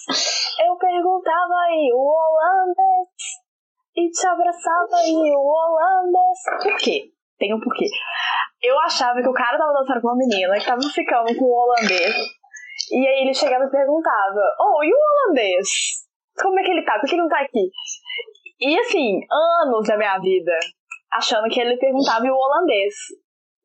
Eu 0.66 0.76
perguntava 0.76 1.54
aí, 1.68 1.90
o 1.94 1.98
holandês, 1.98 3.08
e 3.96 4.10
te 4.10 4.26
abraçava 4.26 4.96
aí, 4.96 5.14
o 5.14 5.48
holandês. 5.48 6.38
Por 6.62 6.76
quê? 6.78 7.10
Tem 7.38 7.54
um 7.54 7.60
porquê. 7.60 7.86
Eu 8.62 8.78
achava 8.80 9.20
que 9.20 9.28
o 9.28 9.34
cara 9.34 9.58
tava 9.58 9.72
dançando 9.72 10.00
com 10.00 10.08
uma 10.08 10.16
menina 10.16 10.58
que 10.58 10.66
tava 10.66 10.80
ficando 10.94 11.36
com 11.36 11.44
o 11.44 11.52
holandês. 11.52 12.14
E 12.92 13.06
aí 13.06 13.22
ele 13.22 13.34
chegava 13.34 13.64
e 13.64 13.70
perguntava: 13.70 14.40
Oh, 14.60 14.82
e 14.82 14.92
o 14.92 14.96
holandês? 14.96 15.68
Como 16.40 16.58
é 16.58 16.62
que 16.62 16.70
ele 16.70 16.84
tá? 16.84 16.98
Por 16.98 17.08
que 17.08 17.14
ele 17.14 17.22
não 17.22 17.28
tá 17.28 17.40
aqui? 17.40 17.70
E 18.60 18.78
assim, 18.78 19.20
anos 19.30 19.86
da 19.86 19.96
minha 19.96 20.18
vida 20.18 20.52
achando 21.12 21.48
que 21.48 21.60
ele 21.60 21.76
perguntava 21.76 22.26
e 22.26 22.30
o 22.30 22.36
holandês. 22.36 22.94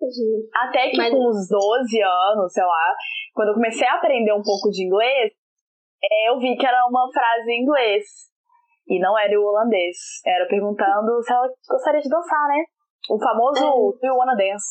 Uhum. 0.01 0.49
Até 0.55 0.89
que 0.89 0.97
Mas- 0.97 1.11
com 1.11 1.29
uns 1.29 1.47
12 1.47 2.01
anos, 2.01 2.53
sei 2.53 2.63
lá, 2.63 2.95
quando 3.33 3.49
eu 3.49 3.53
comecei 3.53 3.87
a 3.87 3.95
aprender 3.95 4.33
um 4.33 4.41
pouco 4.41 4.69
de 4.71 4.83
inglês, 4.85 5.31
é, 6.03 6.29
eu 6.29 6.39
vi 6.39 6.57
que 6.57 6.65
era 6.65 6.85
uma 6.87 7.07
frase 7.11 7.51
em 7.51 7.61
inglês. 7.61 8.03
E 8.87 8.99
não 8.99 9.17
era 9.17 9.39
o 9.39 9.43
holandês. 9.43 9.95
Era 10.25 10.47
perguntando 10.47 11.21
se 11.23 11.31
ela 11.31 11.47
gostaria 11.69 12.01
de 12.01 12.09
dançar, 12.09 12.47
né? 12.47 12.65
O 13.09 13.19
famoso 13.19 13.97
Do 13.99 14.07
You 14.07 14.15
Wanna 14.15 14.35
Dance. 14.35 14.67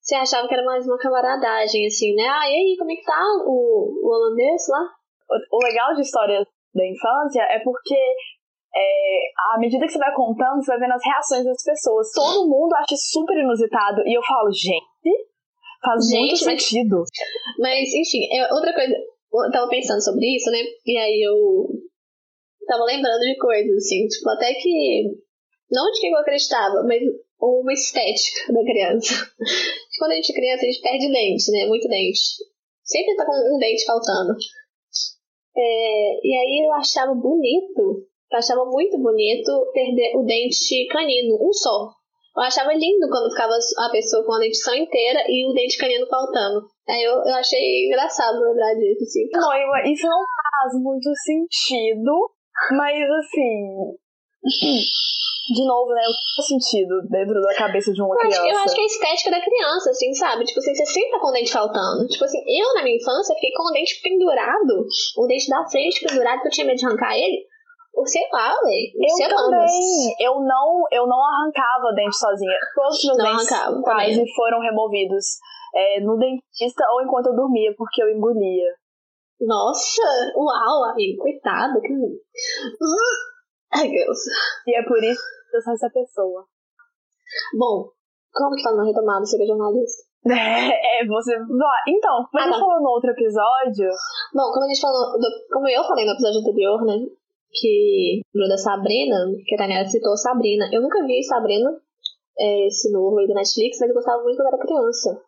Você 0.00 0.14
achava 0.16 0.46
que 0.46 0.54
era 0.54 0.64
mais 0.64 0.86
uma 0.86 0.98
camaradagem, 0.98 1.86
assim, 1.86 2.14
né? 2.14 2.24
Ah, 2.28 2.48
e 2.50 2.52
aí, 2.52 2.76
como 2.78 2.92
é 2.92 2.96
que 2.96 3.04
tá 3.04 3.22
o, 3.46 4.00
o 4.04 4.06
holandês 4.06 4.62
lá? 4.68 4.84
O, 5.30 5.56
o 5.56 5.64
legal 5.64 5.94
de 5.94 6.02
histórias 6.02 6.46
da 6.74 6.86
infância 6.86 7.40
é 7.42 7.58
porque 7.60 7.96
é, 8.76 9.20
à 9.54 9.58
medida 9.58 9.86
que 9.86 9.92
você 9.92 9.98
vai 9.98 10.12
contando, 10.14 10.62
você 10.62 10.72
vai 10.72 10.80
vendo 10.80 10.92
as 10.92 11.04
reações 11.04 11.44
das 11.44 11.62
pessoas. 11.64 12.12
Todo 12.12 12.48
mundo 12.48 12.74
acha 12.74 12.96
super 12.96 13.38
inusitado. 13.38 14.02
E 14.04 14.12
eu 14.16 14.22
falo, 14.22 14.52
gente, 14.52 14.84
faz 15.82 16.04
Gente, 16.06 16.18
muito 16.18 16.44
mas- 16.44 16.62
sentido. 16.66 17.02
Mas, 17.58 17.88
enfim, 17.94 18.28
é 18.36 18.52
outra 18.52 18.74
coisa, 18.74 18.92
eu 18.92 19.50
tava 19.52 19.68
pensando 19.70 20.02
sobre 20.04 20.36
isso, 20.36 20.50
né? 20.50 20.58
E 20.84 20.98
aí 20.98 21.22
eu 21.26 21.66
tava 22.66 22.84
lembrando 22.84 23.20
de 23.20 23.38
coisas, 23.38 23.76
assim, 23.76 24.06
tipo, 24.06 24.28
até 24.30 24.52
que. 24.52 25.16
Não 25.70 25.90
de 25.90 26.00
que 26.00 26.08
eu 26.08 26.18
acreditava, 26.18 26.82
mas 26.86 27.00
uma 27.40 27.72
estética 27.72 28.52
da 28.52 28.62
criança. 28.64 29.14
Quando 29.98 30.12
a 30.12 30.14
gente 30.16 30.32
é 30.32 30.34
criança, 30.34 30.62
a 30.64 30.70
gente 30.70 30.82
perde 30.82 31.12
dente, 31.12 31.50
né? 31.50 31.66
Muito 31.66 31.88
dente. 31.88 32.20
Sempre 32.82 33.16
tá 33.16 33.24
com 33.24 33.56
um 33.56 33.58
dente 33.58 33.84
faltando. 33.84 34.34
É, 35.56 36.26
e 36.26 36.36
aí 36.36 36.66
eu 36.66 36.72
achava 36.72 37.14
bonito, 37.14 38.06
eu 38.32 38.38
achava 38.38 38.64
muito 38.66 38.98
bonito 38.98 39.70
perder 39.72 40.16
o 40.16 40.24
dente 40.24 40.86
canino, 40.90 41.38
um 41.40 41.52
só. 41.52 41.90
Eu 42.36 42.42
achava 42.42 42.74
lindo 42.74 43.08
quando 43.08 43.30
ficava 43.30 43.54
a 43.54 43.90
pessoa 43.90 44.26
com 44.26 44.34
a 44.34 44.40
dentição 44.40 44.74
inteira 44.74 45.24
e 45.28 45.48
o 45.48 45.54
dente 45.54 45.78
canino 45.78 46.04
faltando. 46.08 46.66
Aí 46.88 47.02
eu, 47.04 47.12
eu 47.12 47.34
achei 47.34 47.86
engraçado 47.86 48.40
lembrar 48.40 48.74
disso, 48.74 49.04
assim. 49.04 49.28
Noiva, 49.32 49.88
isso 49.88 50.06
não 50.08 50.18
faz 50.18 50.82
muito 50.82 51.08
sentido, 51.14 52.30
mas 52.72 52.98
assim. 53.20 53.94
De 54.44 55.64
novo, 55.66 55.92
né? 55.92 56.00
O 56.00 56.12
que 56.12 56.36
faz 56.36 56.48
sentido 56.48 57.02
dentro 57.10 57.40
da 57.40 57.54
cabeça 57.54 57.92
de 57.92 58.00
uma 58.00 58.14
Eu 58.14 58.20
acho, 58.20 58.40
criança? 58.40 58.48
eu 58.48 58.58
acho 58.64 58.74
que 58.74 58.80
é 58.80 58.84
a 58.84 58.86
estética 58.86 59.30
da 59.30 59.40
criança, 59.44 59.90
assim, 59.90 60.14
sabe? 60.14 60.44
Tipo 60.44 60.58
assim, 60.60 60.74
você 60.74 60.86
sempre 60.86 61.10
tá 61.10 61.18
com 61.20 61.28
o 61.28 61.32
dente 61.32 61.52
faltando. 61.52 62.06
Tipo 62.08 62.24
assim, 62.24 62.38
eu 62.48 62.74
na 62.74 62.82
minha 62.82 62.96
infância 62.96 63.34
fiquei 63.34 63.52
com 63.52 63.68
o 63.68 63.72
dente 63.72 64.00
pendurado, 64.02 64.86
o 65.18 65.26
dente 65.26 65.48
da 65.48 65.68
frente 65.68 66.06
pendurado, 66.06 66.40
que 66.40 66.48
eu 66.48 66.52
tinha 66.52 66.66
medo 66.66 66.78
de 66.78 66.86
arrancar 66.86 67.16
ele. 67.16 67.44
Ou 67.94 68.06
sei 68.06 68.22
lá. 68.32 68.52
Eu 68.52 69.16
semanas. 69.16 69.50
também. 69.50 70.16
Eu 70.18 70.34
não, 70.40 70.82
eu 70.90 71.06
não 71.06 71.20
arrancava 71.22 71.94
dente 71.94 72.16
sozinha. 72.16 72.58
Todos 72.74 72.98
os 72.98 73.04
meus 73.04 73.18
Não 73.18 73.24
dentes 73.24 73.52
arrancava, 73.52 73.82
quase 73.82 74.16
também. 74.16 74.34
foram 74.34 74.60
removidos 74.60 75.26
é, 75.74 76.00
no 76.00 76.16
dentista 76.18 76.84
ou 76.92 77.02
enquanto 77.02 77.26
eu 77.26 77.36
dormia, 77.36 77.72
porque 77.76 78.02
eu 78.02 78.08
engolia. 78.10 78.72
Nossa, 79.40 80.02
uau, 80.36 80.84
amigo, 80.90 81.22
coitado. 81.22 81.80
Que... 81.80 81.88
Ai, 83.76 83.88
Deus. 83.90 84.18
E 84.66 84.76
é 84.78 84.82
por 84.84 85.02
isso 85.02 85.20
que 85.50 85.56
eu 85.56 85.62
sou 85.62 85.72
essa 85.74 85.90
pessoa. 85.90 86.44
Bom, 87.58 87.88
Como 88.32 88.54
que 88.56 88.62
tá 88.62 88.72
na 88.74 88.84
retomada 88.84 89.24
ser 89.24 89.44
jornalista? 89.46 90.02
É, 90.26 91.06
você. 91.06 91.34
Então, 91.36 92.24
como 92.30 92.38
a 92.38 92.40
Ah, 92.40 92.44
gente 92.46 92.54
tá. 92.54 92.58
falou 92.60 92.80
no 92.82 92.88
outro 92.90 93.10
episódio, 93.10 93.88
Bom, 94.34 94.50
como 94.52 94.64
a 94.64 94.68
gente 94.68 94.80
falou, 94.80 95.18
do- 95.20 95.46
como 95.52 95.68
eu 95.68 95.84
falei 95.84 96.06
no 96.06 96.12
episódio 96.12 96.40
anterior, 96.40 96.82
né? 96.84 96.96
Que 97.52 98.20
da 98.48 98.56
Sabrina, 98.56 99.16
que 99.46 99.54
a 99.54 99.58
Daniela 99.58 99.86
citou 99.86 100.16
Sabrina. 100.16 100.64
Eu 100.72 100.80
nunca 100.82 101.04
vi 101.06 101.22
Sabrina, 101.22 101.70
é, 102.38 102.66
esse 102.66 102.90
novo 102.90 103.18
aí 103.18 103.26
do 103.26 103.34
Netflix, 103.34 103.78
mas 103.80 103.88
eu 103.90 103.94
gostava 103.94 104.22
muito 104.22 104.36
quando 104.36 104.48
era 104.48 104.58
criança. 104.66 105.20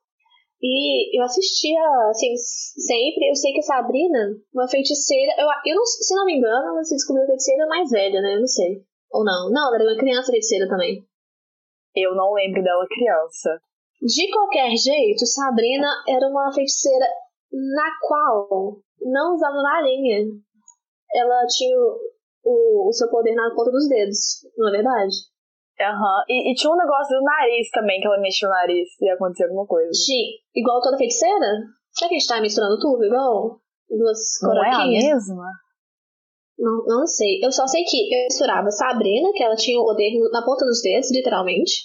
E 0.63 1.19
eu 1.19 1.23
assistia, 1.25 1.81
assim, 2.11 2.35
sempre. 2.37 3.29
Eu 3.29 3.35
sei 3.35 3.53
que 3.53 3.61
a 3.61 3.63
Sabrina, 3.63 4.19
uma 4.55 4.69
feiticeira. 4.69 5.33
Eu, 5.39 5.47
eu 5.67 5.77
não, 5.77 5.85
se 5.85 6.15
não 6.15 6.25
me 6.25 6.39
engano, 6.39 6.69
ela 6.69 6.83
se 6.83 6.95
descobriu 6.95 7.27
feiticeira 7.27 7.67
mais 7.67 7.91
velha, 7.91 8.21
né? 8.21 8.35
Eu 8.35 8.41
não 8.41 8.47
sei. 8.47 8.83
Ou 9.13 9.25
não. 9.25 9.51
Não, 9.51 9.69
ela 9.69 9.77
era 9.77 9.93
uma 9.93 9.99
criança 9.99 10.31
feiticeira 10.31 10.69
também. 10.69 11.05
eu 11.95 12.15
não 12.15 12.33
lembro 12.33 12.63
dela 12.63 12.87
criança. 12.89 13.61
De 14.01 14.31
qualquer 14.31 14.77
jeito, 14.77 15.27
Sabrina 15.27 15.89
era 16.09 16.27
uma 16.29 16.53
feiticeira 16.53 17.07
na 17.53 17.91
qual 18.01 18.79
não 19.01 19.35
usava 19.35 19.63
varinha. 19.63 20.25
Ela 21.15 21.47
tinha 21.47 21.77
o, 21.79 21.99
o, 22.45 22.89
o 22.89 22.93
seu 22.93 23.09
poder 23.11 23.35
na 23.35 23.55
ponta 23.55 23.71
dos 23.71 23.89
dedos, 23.89 24.47
não 24.57 24.69
é 24.69 24.73
verdade? 24.73 25.17
Aham. 25.81 26.25
E, 26.29 26.51
e 26.51 26.55
tinha 26.55 26.73
um 26.73 26.77
negócio 26.77 27.17
do 27.19 27.23
nariz 27.23 27.71
também, 27.71 28.01
que 28.01 28.07
ela 28.07 28.19
mexia 28.21 28.49
o 28.49 28.51
nariz 28.51 28.89
e 29.01 29.11
acontecia 29.11 29.47
alguma 29.47 29.67
coisa. 29.67 29.91
Tinha, 29.93 30.25
igual 30.55 30.81
toda 30.81 30.97
feiticeira? 30.97 31.47
Será 31.93 32.09
que 32.09 32.15
a 32.17 32.19
gente 32.19 32.29
tá 32.29 32.41
misturando 32.41 32.79
tudo 32.81 33.05
igual? 33.05 33.61
Duas 33.89 34.19
Não 34.43 34.65
é 34.65 34.69
a 34.69 34.73
coroquinhas? 34.77 35.05
mesma? 35.05 35.45
Não, 36.59 36.85
não 36.87 37.07
sei. 37.07 37.45
Eu 37.45 37.53
só 37.53 37.67
sei 37.67 37.85
que 37.85 38.15
eu 38.15 38.25
misturava 38.25 38.71
Sabrina, 38.71 39.31
que 39.35 39.43
ela 39.43 39.55
tinha 39.55 39.79
o 39.79 39.85
poder 39.85 40.11
na 40.33 40.43
ponta 40.43 40.65
dos 40.65 40.81
dedos, 40.83 41.11
literalmente. 41.13 41.83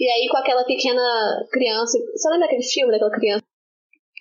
E 0.00 0.10
aí 0.10 0.28
com 0.28 0.36
aquela 0.36 0.64
pequena 0.64 1.00
criança. 1.52 1.96
Você 2.12 2.28
lembra 2.30 2.46
aquele 2.46 2.62
filme 2.64 2.90
daquela 2.92 3.12
criança 3.12 3.44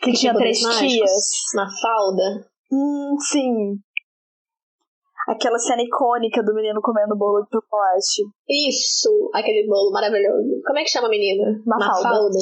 Que, 0.04 0.14
tinha 0.14 0.32
poderes 0.34 0.62
três 0.62 0.94
tias. 0.94 1.30
na 1.56 1.66
falda? 1.82 2.46
Hum, 2.72 3.16
sim. 3.20 3.76
Aquela 5.28 5.58
cena 5.58 5.82
icônica 5.82 6.44
do 6.44 6.54
menino 6.54 6.82
comendo 6.82 7.16
bolo 7.16 7.44
de 7.44 7.50
chocolate. 7.52 8.24
Isso! 8.50 9.30
Aquele 9.34 9.68
bolo 9.68 9.92
maravilhoso. 9.92 10.62
Como 10.66 10.80
é 10.80 10.84
que 10.84 10.90
chama 10.90 11.08
a 11.08 11.10
menina? 11.10 11.62
Mafalda. 11.66 12.40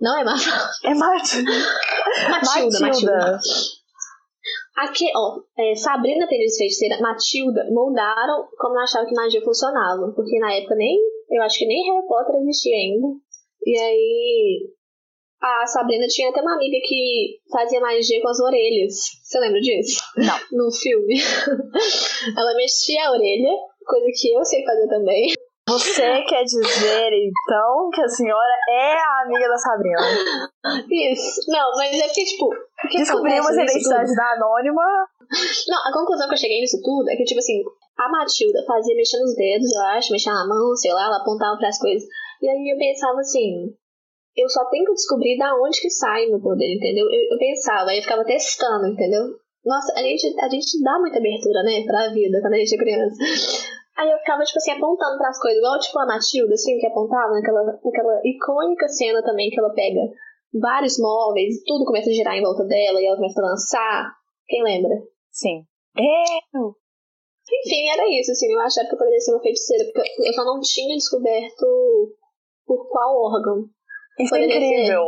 Não 0.00 0.18
é 0.18 0.24
Mafalda. 0.24 0.72
É 0.84 0.94
Matilda. 0.94 1.50
Matilda, 2.30 2.80
Matilda. 2.80 3.40
Aqui, 4.76 5.04
ó, 5.14 5.38
é, 5.58 5.74
Sabrina 5.74 6.26
Tênis 6.26 6.56
Feiticeira, 6.56 6.98
Matilda, 7.00 7.68
moldaram 7.70 8.48
como 8.56 8.74
eu 8.74 8.82
achava 8.82 9.06
que 9.06 9.14
magia 9.14 9.42
funcionava. 9.42 10.10
Porque 10.16 10.38
na 10.38 10.54
época 10.54 10.74
nem, 10.74 10.98
eu 11.30 11.42
acho 11.42 11.58
que 11.58 11.66
nem 11.66 11.92
Harry 11.92 12.06
Potter 12.06 12.36
existia 12.40 12.74
ainda. 12.74 13.08
E 13.64 13.78
aí, 13.78 14.70
a 15.42 15.66
Sabrina 15.66 16.06
tinha 16.06 16.30
até 16.30 16.40
uma 16.40 16.54
amiga 16.54 16.78
que 16.86 17.40
fazia 17.50 17.80
magia 17.80 18.22
com 18.22 18.28
as 18.28 18.38
orelhas. 18.38 18.94
Você 19.22 19.40
lembra 19.40 19.60
disso? 19.60 20.00
Não. 20.16 20.38
No 20.52 20.70
filme. 20.70 21.16
Ela 22.36 22.54
mexia 22.54 23.08
a 23.08 23.12
orelha, 23.12 23.50
coisa 23.84 24.06
que 24.14 24.32
eu 24.32 24.44
sei 24.44 24.64
fazer 24.64 24.86
também. 24.88 25.32
Você 25.68 26.22
quer 26.24 26.42
dizer, 26.44 27.10
então, 27.12 27.90
que 27.94 28.02
a 28.02 28.08
senhora 28.08 28.54
é 28.68 28.92
a 28.94 29.22
amiga 29.24 29.48
da 29.48 29.56
Sabrina? 29.56 29.98
Isso. 30.90 31.40
Não, 31.48 31.70
mas 31.76 31.98
é 31.98 32.06
porque, 32.06 32.24
tipo. 32.24 32.50
que 32.90 32.98
Descobrimos 32.98 33.46
a 33.46 33.62
identidade 33.62 34.14
da 34.14 34.32
anônima. 34.32 34.82
Não, 35.68 35.88
a 35.88 35.92
conclusão 35.92 36.28
que 36.28 36.34
eu 36.34 36.38
cheguei 36.38 36.60
nisso 36.60 36.80
tudo 36.82 37.08
é 37.10 37.16
que, 37.16 37.24
tipo 37.24 37.38
assim, 37.38 37.62
a 37.96 38.08
Matilda 38.08 38.64
fazia 38.66 38.94
mexer 38.94 39.18
nos 39.20 39.34
dedos, 39.34 39.72
eu 39.74 39.82
acho, 39.82 40.12
mexer 40.12 40.30
na 40.30 40.46
mão, 40.46 40.74
sei 40.76 40.92
lá, 40.92 41.06
ela 41.06 41.18
apontava 41.18 41.56
pras 41.56 41.78
coisas. 41.78 42.06
E 42.42 42.48
aí 42.48 42.72
eu 42.72 42.78
pensava 42.78 43.20
assim, 43.20 43.72
eu 44.36 44.48
só 44.48 44.64
tenho 44.66 44.84
que 44.84 44.94
descobrir 44.94 45.36
da 45.38 45.54
onde 45.60 45.80
que 45.80 45.90
sai 45.90 46.26
meu 46.26 46.40
poder, 46.40 46.74
entendeu? 46.74 47.06
Eu, 47.06 47.32
eu 47.32 47.38
pensava, 47.38 47.90
aí 47.90 47.98
eu 47.98 48.02
ficava 48.02 48.24
testando, 48.24 48.86
entendeu? 48.86 49.22
Nossa, 49.64 49.92
a 49.96 50.02
gente, 50.02 50.26
a 50.40 50.48
gente 50.48 50.82
dá 50.82 50.98
muita 50.98 51.18
abertura, 51.18 51.62
né, 51.62 51.84
pra 51.86 52.12
vida 52.12 52.40
quando 52.40 52.54
a 52.54 52.58
gente 52.58 52.74
é 52.74 52.78
criança. 52.78 53.16
Aí 53.94 54.10
eu 54.10 54.18
ficava, 54.18 54.42
tipo 54.42 54.56
assim, 54.56 54.70
apontando 54.70 55.18
pras 55.18 55.38
coisas, 55.38 55.58
igual 55.58 55.78
tipo 55.78 55.98
a 56.00 56.06
Matilda, 56.06 56.54
assim, 56.54 56.78
que 56.78 56.86
apontava 56.86 57.30
naquela, 57.32 57.62
naquela 57.62 58.20
icônica 58.24 58.88
cena 58.88 59.22
também 59.22 59.50
que 59.50 59.60
ela 59.60 59.72
pega 59.74 60.00
vários 60.52 60.98
móveis 60.98 61.56
e 61.56 61.64
tudo 61.64 61.84
começa 61.84 62.10
a 62.10 62.12
girar 62.12 62.34
em 62.34 62.42
volta 62.42 62.64
dela 62.64 63.00
e 63.00 63.06
ela 63.06 63.16
começa 63.16 63.40
a 63.40 63.48
dançar. 63.48 64.12
Quem 64.46 64.62
lembra? 64.62 64.90
Sim. 65.30 65.64
É. 65.96 66.58
Enfim, 67.64 67.90
era 67.90 68.08
isso, 68.18 68.32
assim, 68.32 68.50
eu 68.50 68.60
achava 68.60 68.88
que 68.88 68.94
eu 68.94 68.98
poderia 68.98 69.20
ser 69.20 69.32
uma 69.32 69.42
feiticeira, 69.42 69.84
porque 69.84 70.28
eu 70.28 70.32
só 70.32 70.44
não 70.44 70.60
tinha 70.60 70.94
descoberto 70.94 72.16
por 72.66 72.88
qual 72.88 73.14
órgão. 73.14 73.68
Isso 74.18 74.34
é 74.36 74.40
Poderia 74.40 74.56
incrível. 74.56 75.02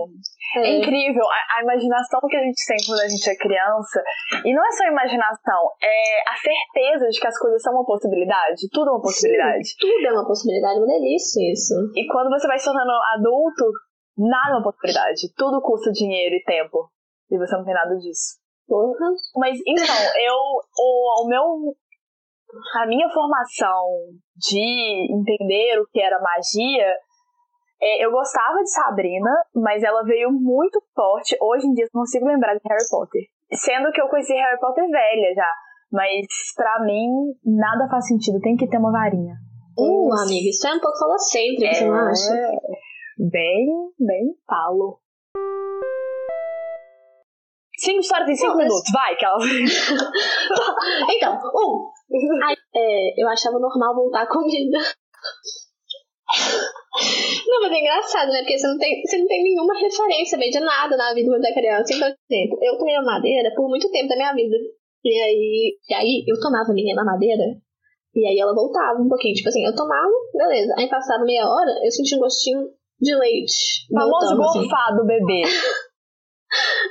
É 0.57 0.61
É. 0.61 0.79
incrível 0.79 1.25
a, 1.25 1.59
a 1.59 1.63
imaginação 1.63 2.21
que 2.29 2.37
a 2.37 2.43
gente 2.43 2.63
tem 2.67 2.77
quando 2.87 3.01
a 3.01 3.09
gente 3.09 3.29
é 3.29 3.37
criança. 3.37 4.03
E 4.45 4.55
não 4.55 4.65
é 4.65 4.71
só 4.73 4.85
imaginação, 4.87 5.61
é 5.83 6.31
a 6.31 6.37
certeza 6.37 7.09
de 7.09 7.21
que 7.21 7.27
as 7.27 7.39
coisas 7.39 7.61
são 7.63 7.75
uma 7.75 7.85
possibilidade. 7.85 8.69
Tudo 8.73 8.89
é 8.89 8.93
uma 8.93 9.03
possibilidade. 9.03 9.69
Tudo 9.79 10.07
é 10.07 10.13
uma 10.13 10.27
possibilidade, 10.27 10.79
uma 10.79 10.87
delícia 10.87 11.41
isso. 11.53 11.75
E 11.95 12.07
quando 12.07 12.31
você 12.31 12.47
vai 12.47 12.59
se 12.59 12.65
tornando 12.65 12.93
adulto, 13.15 13.65
nada 14.17 14.53
é 14.53 14.57
uma 14.57 14.63
possibilidade. 14.63 15.33
Tudo 15.37 15.61
custa 15.61 15.91
dinheiro 15.93 16.35
e 16.37 16.45
tempo. 16.45 16.89
E 17.31 17.39
você 17.39 17.57
não 17.57 17.65
tem 17.65 17.75
nada 17.75 17.95
disso. 17.97 18.39
Porra. 18.67 19.11
Mas 19.37 19.59
então, 19.67 19.97
eu. 20.17 20.37
O, 20.79 21.25
o 21.25 21.29
meu. 21.29 21.43
A 22.81 22.87
minha 22.87 23.09
formação 23.11 23.83
de 24.37 25.13
entender 25.13 25.81
o 25.81 25.87
que 25.93 26.01
era 26.01 26.21
magia. 26.21 26.95
É, 27.85 28.03
eu 28.03 28.11
gostava 28.11 28.63
de 28.63 28.73
Sabrina, 28.73 29.31
mas 29.55 29.83
ela 29.83 30.03
veio 30.05 30.33
muito 30.33 30.83
forte. 30.95 31.37
Hoje 31.39 31.67
em 31.67 31.75
dia 31.75 31.85
eu 31.85 31.91
não 31.93 32.01
consigo 32.01 32.27
lembrar 32.27 32.55
de 32.55 32.63
Harry 32.67 32.89
Potter. 32.91 33.21
Sendo 33.53 33.93
que 33.93 34.01
eu 34.01 34.09
conheci 34.09 34.33
Harry 34.33 34.59
Potter 34.59 34.89
velha 34.89 35.35
já. 35.35 35.51
Mas 35.93 36.27
pra 36.57 36.83
mim, 36.83 37.07
nada 37.45 37.87
faz 37.91 38.09
sentido. 38.09 38.41
Tem 38.41 38.57
que 38.57 38.67
ter 38.69 38.79
uma 38.79 38.91
varinha. 38.91 39.35
Uh, 39.77 40.09
amiga, 40.23 40.49
isso 40.49 40.67
é 40.67 40.73
um 40.73 40.81
pouco 40.81 40.99
falocêntrico, 40.99 41.75
você 41.75 41.85
não 41.85 41.95
acha? 41.95 42.33
Bem, 43.19 43.67
bem 43.99 44.35
falo. 44.49 45.01
Cinco 47.77 48.01
histórias 48.01 48.31
em 48.31 48.37
cinco 48.37 48.57
mas- 48.57 48.65
minutos, 48.65 48.93
vai, 48.93 49.17
que 49.17 49.25
ela. 49.25 49.39
Então, 51.17 51.39
um, 51.55 51.91
aí, 52.49 52.57
é, 52.75 53.23
eu 53.23 53.29
achava 53.29 53.59
normal 53.59 53.95
voltar 53.95 54.23
a 54.23 54.29
comida. 54.29 54.79
Não, 57.47 57.61
mas 57.61 57.73
é 57.73 57.79
engraçado, 57.79 58.31
né? 58.31 58.39
Porque 58.41 58.59
você 58.59 58.67
não 58.69 58.79
tem, 58.79 59.03
você 59.03 59.19
não 59.19 59.27
tem 59.27 59.43
nenhuma 59.43 59.75
referência 59.79 60.39
bem 60.39 60.51
de 60.51 60.61
nada 60.61 60.97
na 60.97 61.13
vida 61.13 61.39
da 61.41 61.53
criança. 61.53 61.93
Então, 61.93 62.09
por 62.09 62.35
exemplo, 62.35 62.59
eu 62.63 62.79
tomei 62.79 62.95
mamadeira 62.97 63.53
por 63.55 63.69
muito 63.69 63.91
tempo 63.91 64.09
da 64.09 64.17
minha 64.17 64.33
vida. 64.33 64.57
E 65.05 65.21
aí, 65.21 65.77
e 65.91 65.95
aí 65.95 66.25
eu 66.27 66.41
tomava 66.41 66.73
minha 66.73 66.95
mamadeira 66.95 67.45
e 68.15 68.27
aí 68.27 68.39
ela 68.39 68.55
voltava 68.55 69.01
um 69.01 69.09
pouquinho. 69.09 69.35
Tipo 69.35 69.49
assim, 69.49 69.67
eu 69.67 69.75
tomava, 69.75 70.13
beleza. 70.33 70.75
Aí 70.79 70.89
passava 70.89 71.25
meia 71.25 71.47
hora, 71.47 71.71
eu 71.85 71.91
sentia 71.91 72.17
um 72.17 72.21
gostinho 72.21 72.63
de 73.01 73.15
leite. 73.15 73.87
Famoso 73.93 74.41
assim. 74.41 74.61
gorfado 74.61 74.99
do 74.99 75.07
bebê. 75.07 75.43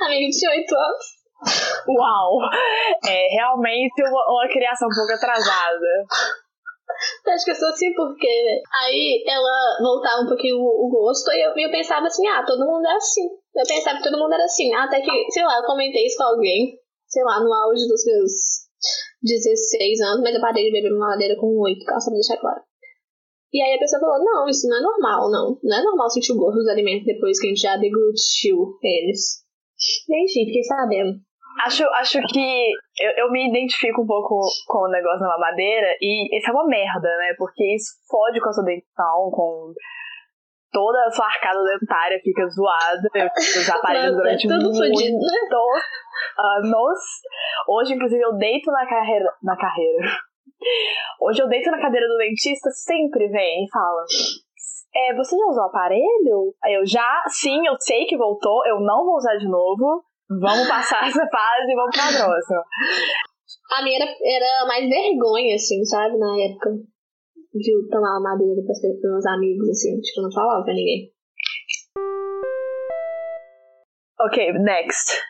Amiga 0.01 0.27
de 0.29 0.47
8 0.47 0.75
anos. 0.75 1.23
Uau! 1.87 2.39
É 3.07 3.27
realmente 3.35 4.03
uma, 4.03 4.25
uma 4.31 4.47
criação 4.51 4.87
um 4.87 4.95
pouco 4.95 5.13
atrasada. 5.13 6.05
Acho 7.27 7.45
que 7.45 7.51
eu 7.51 7.55
sou 7.55 7.69
assim 7.69 7.93
porque 7.93 8.27
aí 8.71 9.23
ela 9.27 9.77
voltava 9.81 10.21
um 10.21 10.27
pouquinho 10.27 10.57
o 10.57 10.85
o 10.85 10.89
gosto 10.89 11.31
e 11.31 11.41
eu, 11.41 11.53
eu 11.55 11.71
pensava 11.71 12.07
assim, 12.07 12.27
ah, 12.27 12.43
todo 12.45 12.65
mundo 12.65 12.85
é 12.85 12.95
assim. 12.95 13.27
Eu 13.55 13.65
pensava 13.67 13.97
que 13.97 14.03
todo 14.03 14.17
mundo 14.17 14.33
era 14.33 14.43
assim. 14.43 14.73
Até 14.73 15.01
que, 15.01 15.11
sei 15.31 15.43
lá, 15.43 15.57
eu 15.57 15.65
comentei 15.65 16.05
isso 16.05 16.17
com 16.17 16.23
alguém, 16.23 16.77
sei 17.07 17.23
lá, 17.23 17.39
no 17.39 17.53
auge 17.53 17.87
dos 17.87 18.05
meus 18.05 18.31
16 19.21 20.01
anos, 20.01 20.21
mas 20.21 20.35
eu 20.35 20.41
parei 20.41 20.65
de 20.65 20.71
beber 20.71 20.91
mamadeira 20.91 21.35
com 21.39 21.59
8, 21.59 21.79
só 21.79 22.09
pra 22.09 22.13
deixar 22.13 22.37
claro. 22.37 22.61
E 23.53 23.61
aí 23.61 23.75
a 23.75 23.79
pessoa 23.79 23.99
falou, 23.99 24.23
não, 24.23 24.49
isso 24.49 24.67
não 24.67 24.77
é 24.77 24.81
normal, 24.81 25.29
não. 25.29 25.59
Não 25.61 25.77
é 25.77 25.83
normal 25.83 26.09
sentir 26.09 26.33
o 26.33 26.37
gosto 26.37 26.57
dos 26.57 26.67
alimentos 26.67 27.05
depois 27.05 27.39
que 27.39 27.45
a 27.45 27.49
gente 27.49 27.61
já 27.61 27.77
deglutiu 27.77 28.79
eles. 28.81 29.43
E 30.09 30.25
enfim, 30.25 30.45
fiquei 30.47 30.63
sabendo. 30.63 31.19
Acho, 31.61 31.83
acho 31.93 32.19
que 32.27 32.71
eu, 32.99 33.11
eu 33.17 33.31
me 33.31 33.47
identifico 33.47 34.01
um 34.01 34.07
pouco 34.07 34.39
com 34.67 34.79
o 34.79 34.89
negócio 34.89 35.19
da 35.19 35.27
mamadeira 35.27 35.95
e 36.01 36.37
isso 36.37 36.49
é 36.49 36.53
uma 36.53 36.65
merda, 36.65 37.07
né? 37.17 37.35
Porque 37.37 37.63
isso 37.75 37.91
fode 38.09 38.41
com 38.41 38.49
a 38.49 38.53
sua 38.53 38.65
dentição, 38.65 39.29
com 39.31 39.73
toda 40.71 41.05
a 41.05 41.11
sua 41.11 41.27
arcada 41.27 41.63
dentária 41.63 42.19
fica 42.23 42.47
zoada, 42.47 43.27
os 43.29 43.69
aparelhos 43.69 44.15
durante 44.17 44.47
é 44.47 44.49
tudo 44.49 44.75
fodido, 44.75 45.17
né? 45.19 45.39
anos. 46.37 46.99
Hoje, 47.67 47.93
inclusive, 47.93 48.21
eu 48.21 48.33
deito 48.33 48.71
na 48.71 48.87
carreira. 48.87 49.31
Na 49.43 49.55
carreira. 49.55 50.07
Hoje 51.21 51.41
eu 51.41 51.47
deito 51.47 51.69
na 51.69 51.81
cadeira 51.81 52.07
do 52.07 52.17
dentista, 52.17 52.69
sempre 52.71 53.27
vem 53.27 53.65
e 53.65 53.69
fala. 53.71 54.03
É, 54.95 55.15
você 55.15 55.35
já 55.35 55.45
usou 55.45 55.63
o 55.63 55.67
aparelho? 55.67 56.53
Aí 56.63 56.73
eu 56.75 56.85
já, 56.85 57.23
sim, 57.27 57.65
eu 57.65 57.75
sei 57.79 58.05
que 58.05 58.17
voltou, 58.17 58.65
eu 58.65 58.79
não 58.79 59.03
vou 59.05 59.15
usar 59.15 59.35
de 59.37 59.47
novo. 59.47 60.03
Vamos 60.39 60.67
passar 60.67 61.07
essa 61.07 61.27
fase 61.27 61.71
e 61.71 61.75
vamos 61.75 61.95
pra 61.95 62.07
próxima. 62.07 62.63
A 63.71 63.83
minha 63.83 63.97
era, 64.01 64.11
era 64.23 64.67
mais 64.67 64.87
vergonha, 64.87 65.55
assim, 65.55 65.83
sabe, 65.85 66.17
na 66.17 66.35
época. 66.39 66.71
De 67.53 67.87
tomar 67.89 68.17
uma 68.17 68.31
madeira 68.31 68.63
pra 68.65 68.73
ser 68.73 68.93
pros 68.99 69.11
meus 69.11 69.25
amigos, 69.27 69.69
assim, 69.69 69.99
tipo, 70.01 70.21
não 70.21 70.31
falava 70.31 70.63
pra 70.63 70.73
ninguém. 70.73 71.11
Ok, 74.19 74.53
next. 74.53 75.21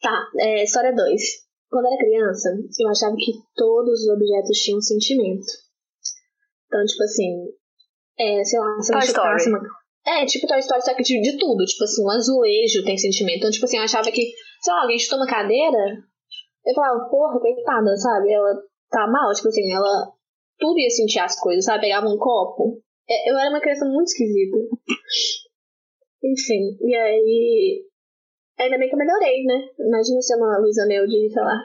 Tá, 0.00 0.26
é, 0.40 0.64
história 0.64 0.94
2. 0.94 1.22
Quando 1.68 1.86
era 1.86 1.98
criança, 1.98 2.50
eu 2.80 2.88
achava 2.88 3.14
que 3.16 3.32
todos 3.54 4.02
os 4.02 4.08
objetos 4.08 4.58
tinham 4.58 4.80
sentimento. 4.80 5.46
Então, 6.66 6.84
tipo 6.84 7.02
assim, 7.02 7.46
é, 8.18 8.44
sei 8.44 8.58
lá, 8.58 8.80
se 8.80 8.92
eu 8.92 8.96
machucasse 8.96 9.48
uma. 9.48 9.60
É, 10.06 10.24
tipo 10.24 10.46
Toy 10.46 10.60
Story, 10.60 10.82
só 10.82 10.94
que 10.94 11.02
de, 11.02 11.20
de 11.20 11.36
tudo. 11.36 11.64
Tipo 11.64 11.84
assim, 11.84 12.04
um 12.04 12.10
azulejo 12.10 12.84
tem 12.84 12.96
sentimento. 12.96 13.38
Então, 13.38 13.50
tipo 13.50 13.64
assim, 13.64 13.76
eu 13.76 13.82
achava 13.82 14.10
que, 14.10 14.22
sei 14.62 14.72
lá, 14.72 14.82
alguém 14.82 14.98
chutou 14.98 15.18
uma 15.18 15.26
cadeira, 15.26 15.78
eu 16.64 16.74
falava, 16.74 17.08
porra, 17.10 17.40
coitada, 17.40 17.96
sabe? 17.96 18.32
Ela 18.32 18.54
tá 18.90 19.06
mal, 19.06 19.32
tipo 19.32 19.48
assim, 19.48 19.72
ela 19.72 20.12
tudo 20.58 20.78
ia 20.78 20.90
sentir 20.90 21.18
as 21.18 21.38
coisas, 21.38 21.64
sabe? 21.64 21.82
Pegava 21.82 22.06
um 22.06 22.16
copo. 22.18 22.80
É, 23.08 23.30
Eu 23.30 23.38
era 23.38 23.50
uma 23.50 23.60
criança 23.60 23.84
muito 23.84 24.08
esquisita. 24.08 24.56
Enfim, 26.22 26.76
e 26.80 26.94
aí. 26.94 27.84
Ainda 28.58 28.78
bem 28.78 28.88
que 28.88 28.94
eu 28.94 28.98
melhorei, 28.98 29.44
né? 29.44 29.68
Imagina 29.78 30.22
ser 30.22 30.36
uma 30.36 30.58
Luísa 30.58 30.86
Mel 30.86 31.06
de, 31.06 31.30
sei 31.30 31.42
lá, 31.42 31.60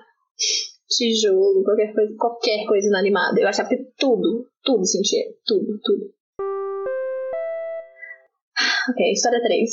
tijolo, 0.89 1.63
qualquer 1.63 1.93
coisa, 1.93 2.15
qualquer 2.17 2.65
coisa 2.67 2.87
inanimada. 2.87 3.39
Eu 3.39 3.47
achava 3.47 3.69
que 3.69 3.77
tudo, 3.97 4.49
tudo 4.61 4.85
sentia. 4.85 5.23
Tudo, 5.45 5.79
tudo. 5.81 6.13
Ok, 8.89 9.11
história 9.11 9.41
3. 9.41 9.69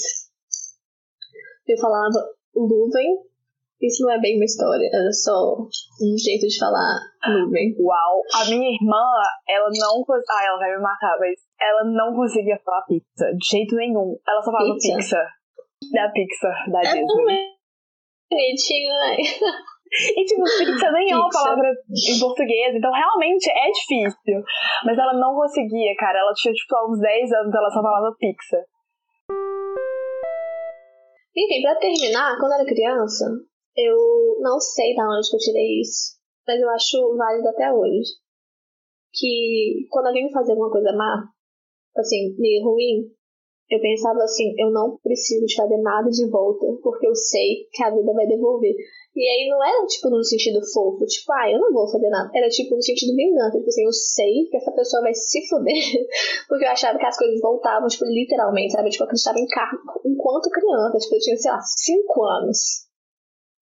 Eu 1.69 1.79
falava 1.79 2.19
nuvem. 2.55 3.19
Isso 3.81 4.03
não 4.03 4.11
é 4.11 4.19
bem 4.19 4.35
uma 4.35 4.45
história, 4.45 4.91
era 4.93 5.13
só 5.13 5.55
um 6.03 6.19
jeito 6.19 6.49
de 6.49 6.59
falar 6.59 6.99
nuvem. 7.29 7.77
Uau. 7.79 8.23
A 8.35 8.45
minha 8.51 8.75
irmã, 8.75 9.05
ela 9.49 9.69
não. 9.71 10.03
Ah, 10.09 10.45
ela 10.45 10.59
vai 10.59 10.71
me 10.75 10.83
matar, 10.83 11.17
mas 11.21 11.39
ela 11.61 11.85
não 11.85 12.13
conseguia 12.17 12.59
falar 12.65 12.83
pizza. 12.83 13.27
De 13.39 13.47
jeito 13.49 13.77
nenhum. 13.77 14.19
Ela 14.27 14.43
só 14.43 14.51
falava 14.51 14.75
Pizza? 14.75 14.97
pizza. 14.97 15.23
Da 15.95 16.11
Pixar, 16.11 16.71
da 16.73 16.81
É 16.81 16.83
Disney. 16.83 17.55
Bonitinho, 18.29 18.91
né? 18.91 19.17
E 20.17 20.25
tipo, 20.25 20.43
pizza 20.43 20.91
nem 20.91 21.13
é 21.13 21.17
uma 21.17 21.29
Pizza. 21.29 21.45
palavra 21.45 21.71
em 21.71 22.19
português, 22.21 22.75
então 22.75 22.91
realmente 22.93 23.49
é 23.49 23.71
difícil. 23.71 24.43
Mas 24.85 24.99
ela 24.99 25.15
não 25.15 25.35
conseguia, 25.37 25.95
cara. 25.97 26.19
Ela 26.19 26.33
tinha, 26.35 26.53
tipo, 26.53 26.77
há 26.77 26.91
uns 26.91 26.99
10 27.01 27.33
anos, 27.33 27.55
ela 27.55 27.71
só 27.71 27.81
falava 27.81 28.15
pizza. 28.19 28.59
Enfim, 31.39 31.63
pra 31.63 31.77
terminar, 31.77 32.37
quando 32.37 32.51
eu 32.51 32.59
era 32.59 32.67
criança, 32.69 33.25
eu 33.77 34.39
não 34.41 34.59
sei 34.59 34.97
da 34.97 35.05
onde 35.05 35.31
que 35.31 35.37
eu 35.37 35.41
tirei 35.41 35.81
isso, 35.81 36.19
mas 36.45 36.61
eu 36.61 36.69
acho 36.71 37.17
válido 37.17 37.49
até 37.49 37.73
hoje. 37.73 38.11
Que 39.13 39.87
quando 39.89 40.09
alguém 40.09 40.27
me 40.27 40.33
fazia 40.33 40.53
alguma 40.53 40.73
coisa 40.73 40.93
má, 40.97 41.31
assim, 41.97 42.35
meio 42.39 42.65
ruim, 42.65 43.15
eu 43.71 43.81
pensava 43.81 44.23
assim, 44.25 44.55
eu 44.59 44.71
não 44.71 44.97
preciso 45.03 45.45
de 45.45 45.55
fazer 45.55 45.77
nada 45.79 46.09
de 46.09 46.29
volta, 46.31 46.67
porque 46.83 47.07
eu 47.07 47.15
sei 47.15 47.69
que 47.71 47.83
a 47.83 47.91
vida 47.91 48.13
vai 48.15 48.27
devolver. 48.27 48.75
E 49.15 49.23
aí 49.29 49.49
não 49.49 49.63
era 49.63 49.87
tipo 49.87 50.09
num 50.11 50.23
sentido 50.23 50.61
fofo, 50.73 51.05
tipo, 51.05 51.33
ah, 51.33 51.51
eu 51.51 51.59
não 51.59 51.73
vou 51.73 51.91
fazer 51.91 52.09
nada. 52.09 52.31
Era 52.35 52.49
tipo 52.49 52.77
no 52.77 52.83
sentido 52.83 53.17
vingança, 53.17 53.59
tipo 53.59 53.69
assim, 53.69 53.85
eu 53.85 53.93
sei 53.93 54.47
que 54.49 54.57
essa 54.57 54.73
pessoa 54.73 55.03
vai 55.03 55.13
se 55.13 55.47
fuder, 55.49 55.75
porque 56.49 56.65
eu 56.65 56.71
achava 56.71 56.99
que 56.99 57.05
as 57.05 57.19
coisas 57.19 57.41
voltavam, 57.41 57.89
tipo, 57.89 58.05
literalmente, 58.05 58.73
sabe? 58.73 58.91
Tipo, 58.91 59.05
eu 59.05 59.07
acreditava 59.07 59.39
em 59.39 59.47
karma 59.47 59.81
enquanto 60.07 60.51
criança, 60.51 60.99
tipo, 60.99 61.17
eu 61.17 61.21
tinha, 61.21 61.37
sei 61.37 61.51
lá, 61.51 61.61
5 61.61 62.25
anos. 62.25 62.89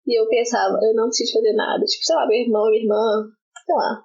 E 0.06 0.18
eu 0.18 0.26
pensava, 0.28 0.78
eu 0.82 0.94
não 0.94 1.06
preciso 1.06 1.35
fazer 1.35 1.52
nada. 1.52 1.85
Tipo, 1.85 2.04
sei 2.04 2.16
lá, 2.16 2.26
meu 2.26 2.40
irmão, 2.40 2.71
minha 2.71 2.82
irmã, 2.82 3.28
sei 3.64 3.75
lá. 3.76 4.02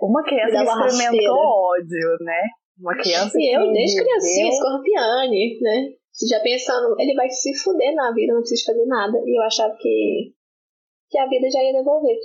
Uma 0.00 0.22
criança 0.24 0.56
que 0.56 0.62
experimentou 0.62 1.04
rasteira. 1.04 1.32
ódio, 1.32 2.16
né? 2.24 2.42
Uma 2.78 2.94
criança 2.96 3.38
E 3.38 3.54
eu, 3.56 3.72
desde 3.72 4.02
criancinha, 4.02 4.44
viveu- 4.44 4.52
escorpiane, 4.52 5.58
né? 5.60 5.88
Já 6.28 6.40
pensando, 6.40 6.94
ele 7.00 7.14
vai 7.14 7.28
se 7.30 7.54
fuder 7.58 7.94
na 7.94 8.12
vida, 8.12 8.34
não 8.34 8.40
precisa 8.40 8.64
fazer 8.72 8.84
nada. 8.86 9.18
E 9.24 9.38
eu 9.38 9.42
achava 9.42 9.74
que, 9.76 10.32
que 11.10 11.18
a 11.18 11.26
vida 11.28 11.48
já 11.50 11.62
ia 11.62 11.72
devolver. 11.72 12.16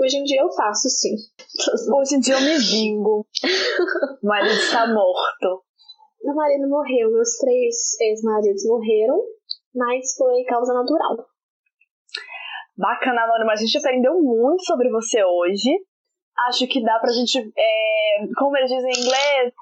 Hoje 0.00 0.16
em 0.16 0.24
dia 0.24 0.40
eu 0.42 0.50
faço, 0.52 0.88
sim. 0.88 1.14
Hoje 1.96 2.16
em 2.16 2.20
dia 2.20 2.34
eu 2.34 2.40
me 2.40 2.58
vingo. 2.58 3.26
Mas 4.22 4.46
ele 4.46 4.60
está 4.62 4.86
morto. 4.86 5.64
Meu 6.22 6.34
marido 6.36 6.68
morreu, 6.68 7.10
meus 7.10 7.36
três 7.38 8.00
ex-maridos 8.00 8.64
morreram, 8.64 9.20
mas 9.74 10.14
foi 10.16 10.44
causa 10.44 10.72
natural. 10.72 11.26
Bacana, 12.76 13.22
Anônima. 13.24 13.52
A 13.52 13.56
gente 13.56 13.76
aprendeu 13.76 14.14
muito 14.22 14.64
sobre 14.64 14.88
você 14.88 15.22
hoje. 15.24 15.70
Acho 16.48 16.66
que 16.68 16.80
dá 16.82 16.98
pra 17.00 17.12
gente, 17.12 17.38
é, 17.58 18.26
como 18.38 18.56
eles 18.56 18.70
dizem 18.70 18.90
em 18.92 19.00
inglês, 19.04 19.52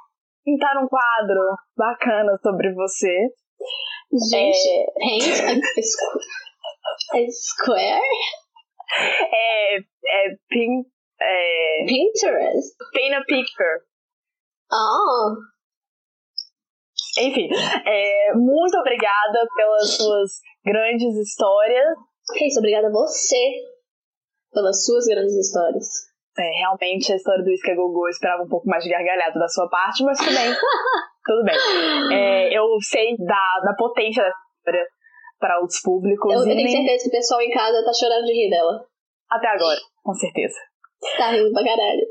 pintar 0.51 0.77
um 0.83 0.89
quadro 0.89 1.41
bacana 1.77 2.37
sobre 2.43 2.73
você. 2.75 3.29
Gente, 4.31 4.93
paint 4.99 5.23
a, 5.25 5.83
squ- 5.83 6.21
a 7.13 7.31
square? 7.31 8.01
É, 9.33 9.77
é, 9.79 9.83
pin, 10.49 10.83
é, 11.21 11.85
Pinterest? 11.87 12.75
paint 12.93 13.15
a 13.15 13.25
picture. 13.25 13.81
Oh, 14.73 15.37
Enfim, 17.19 17.49
é, 17.87 18.35
muito 18.35 18.77
obrigada 18.79 19.47
pelas 19.57 19.91
suas 19.97 20.31
grandes 20.65 21.15
histórias. 21.17 21.87
é 22.37 22.47
isso, 22.47 22.59
obrigada 22.59 22.89
a 22.89 22.93
você 22.93 23.37
pelas 24.53 24.85
suas 24.85 25.07
grandes 25.07 25.35
histórias. 25.35 26.10
É, 26.39 26.43
realmente 26.61 27.13
a 27.13 27.17
história 27.17 27.43
do 27.45 27.51
Isca 27.51 27.75
Gogô 27.75 28.07
eu 28.07 28.11
esperava 28.11 28.43
um 28.43 28.49
pouco 28.49 28.67
mais 28.69 28.83
de 28.85 28.91
gargalhada 28.91 29.39
da 29.39 29.49
sua 29.49 29.69
parte, 29.69 30.03
mas 30.05 30.17
tudo 30.19 30.31
bem. 30.33 30.55
tudo 31.27 31.45
bem. 31.45 31.57
É, 32.17 32.57
eu 32.59 32.65
sei 32.83 33.17
da, 33.19 33.61
da 33.65 33.75
potência 33.77 34.23
dessa 34.23 34.37
história 34.59 34.87
para 35.39 35.59
outros 35.59 35.81
públicos 35.83 36.33
Eu, 36.33 36.41
eu 36.41 36.45
tenho 36.57 36.69
certeza 36.71 37.03
que 37.05 37.09
o 37.09 37.13
pessoal 37.19 37.41
em 37.41 37.51
casa 37.51 37.85
tá 37.85 37.93
chorando 37.93 38.25
de 38.27 38.33
rir 38.33 38.51
dela. 38.51 38.85
até 39.29 39.49
agora, 39.49 39.79
com 40.03 40.15
certeza. 40.15 40.55
Tá 41.17 41.31
rindo 41.31 41.53
pra 41.53 41.65
caralho. 41.65 42.07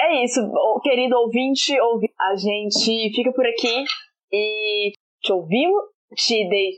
É 0.00 0.24
isso, 0.24 0.40
querido 0.82 1.16
ouvinte, 1.16 1.80
ouvi- 1.80 2.12
a 2.20 2.34
gente 2.34 3.10
fica 3.14 3.32
por 3.32 3.46
aqui 3.46 3.84
e 4.32 4.90
te 5.22 5.32
ouvimos, 5.32 5.82
te 6.16 6.48
dei, 6.48 6.72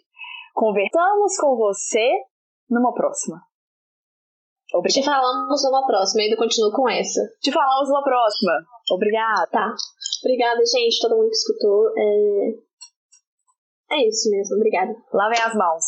conversamos 0.55 1.35
com 1.41 1.57
você 1.57 2.13
numa 2.69 2.93
próxima. 2.93 3.39
Te 4.89 5.03
falamos 5.03 5.63
numa 5.65 5.87
próxima, 5.87 6.23
ainda 6.23 6.37
continuo 6.37 6.73
com 6.73 6.89
essa. 6.89 7.21
Te 7.41 7.53
falamos 7.53 7.89
numa 7.89 8.03
próxima. 8.03 8.53
Obrigada. 8.91 9.47
Tá. 9.47 9.75
Obrigada, 10.25 10.61
gente, 10.65 11.01
todo 11.01 11.17
mundo 11.17 11.29
que 11.29 11.37
escutou. 11.37 11.89
É, 11.97 12.51
é 13.93 14.09
isso 14.09 14.29
mesmo, 14.31 14.57
obrigada. 14.57 14.95
Lavem 15.13 15.41
as 15.41 15.55
mãos. 15.55 15.85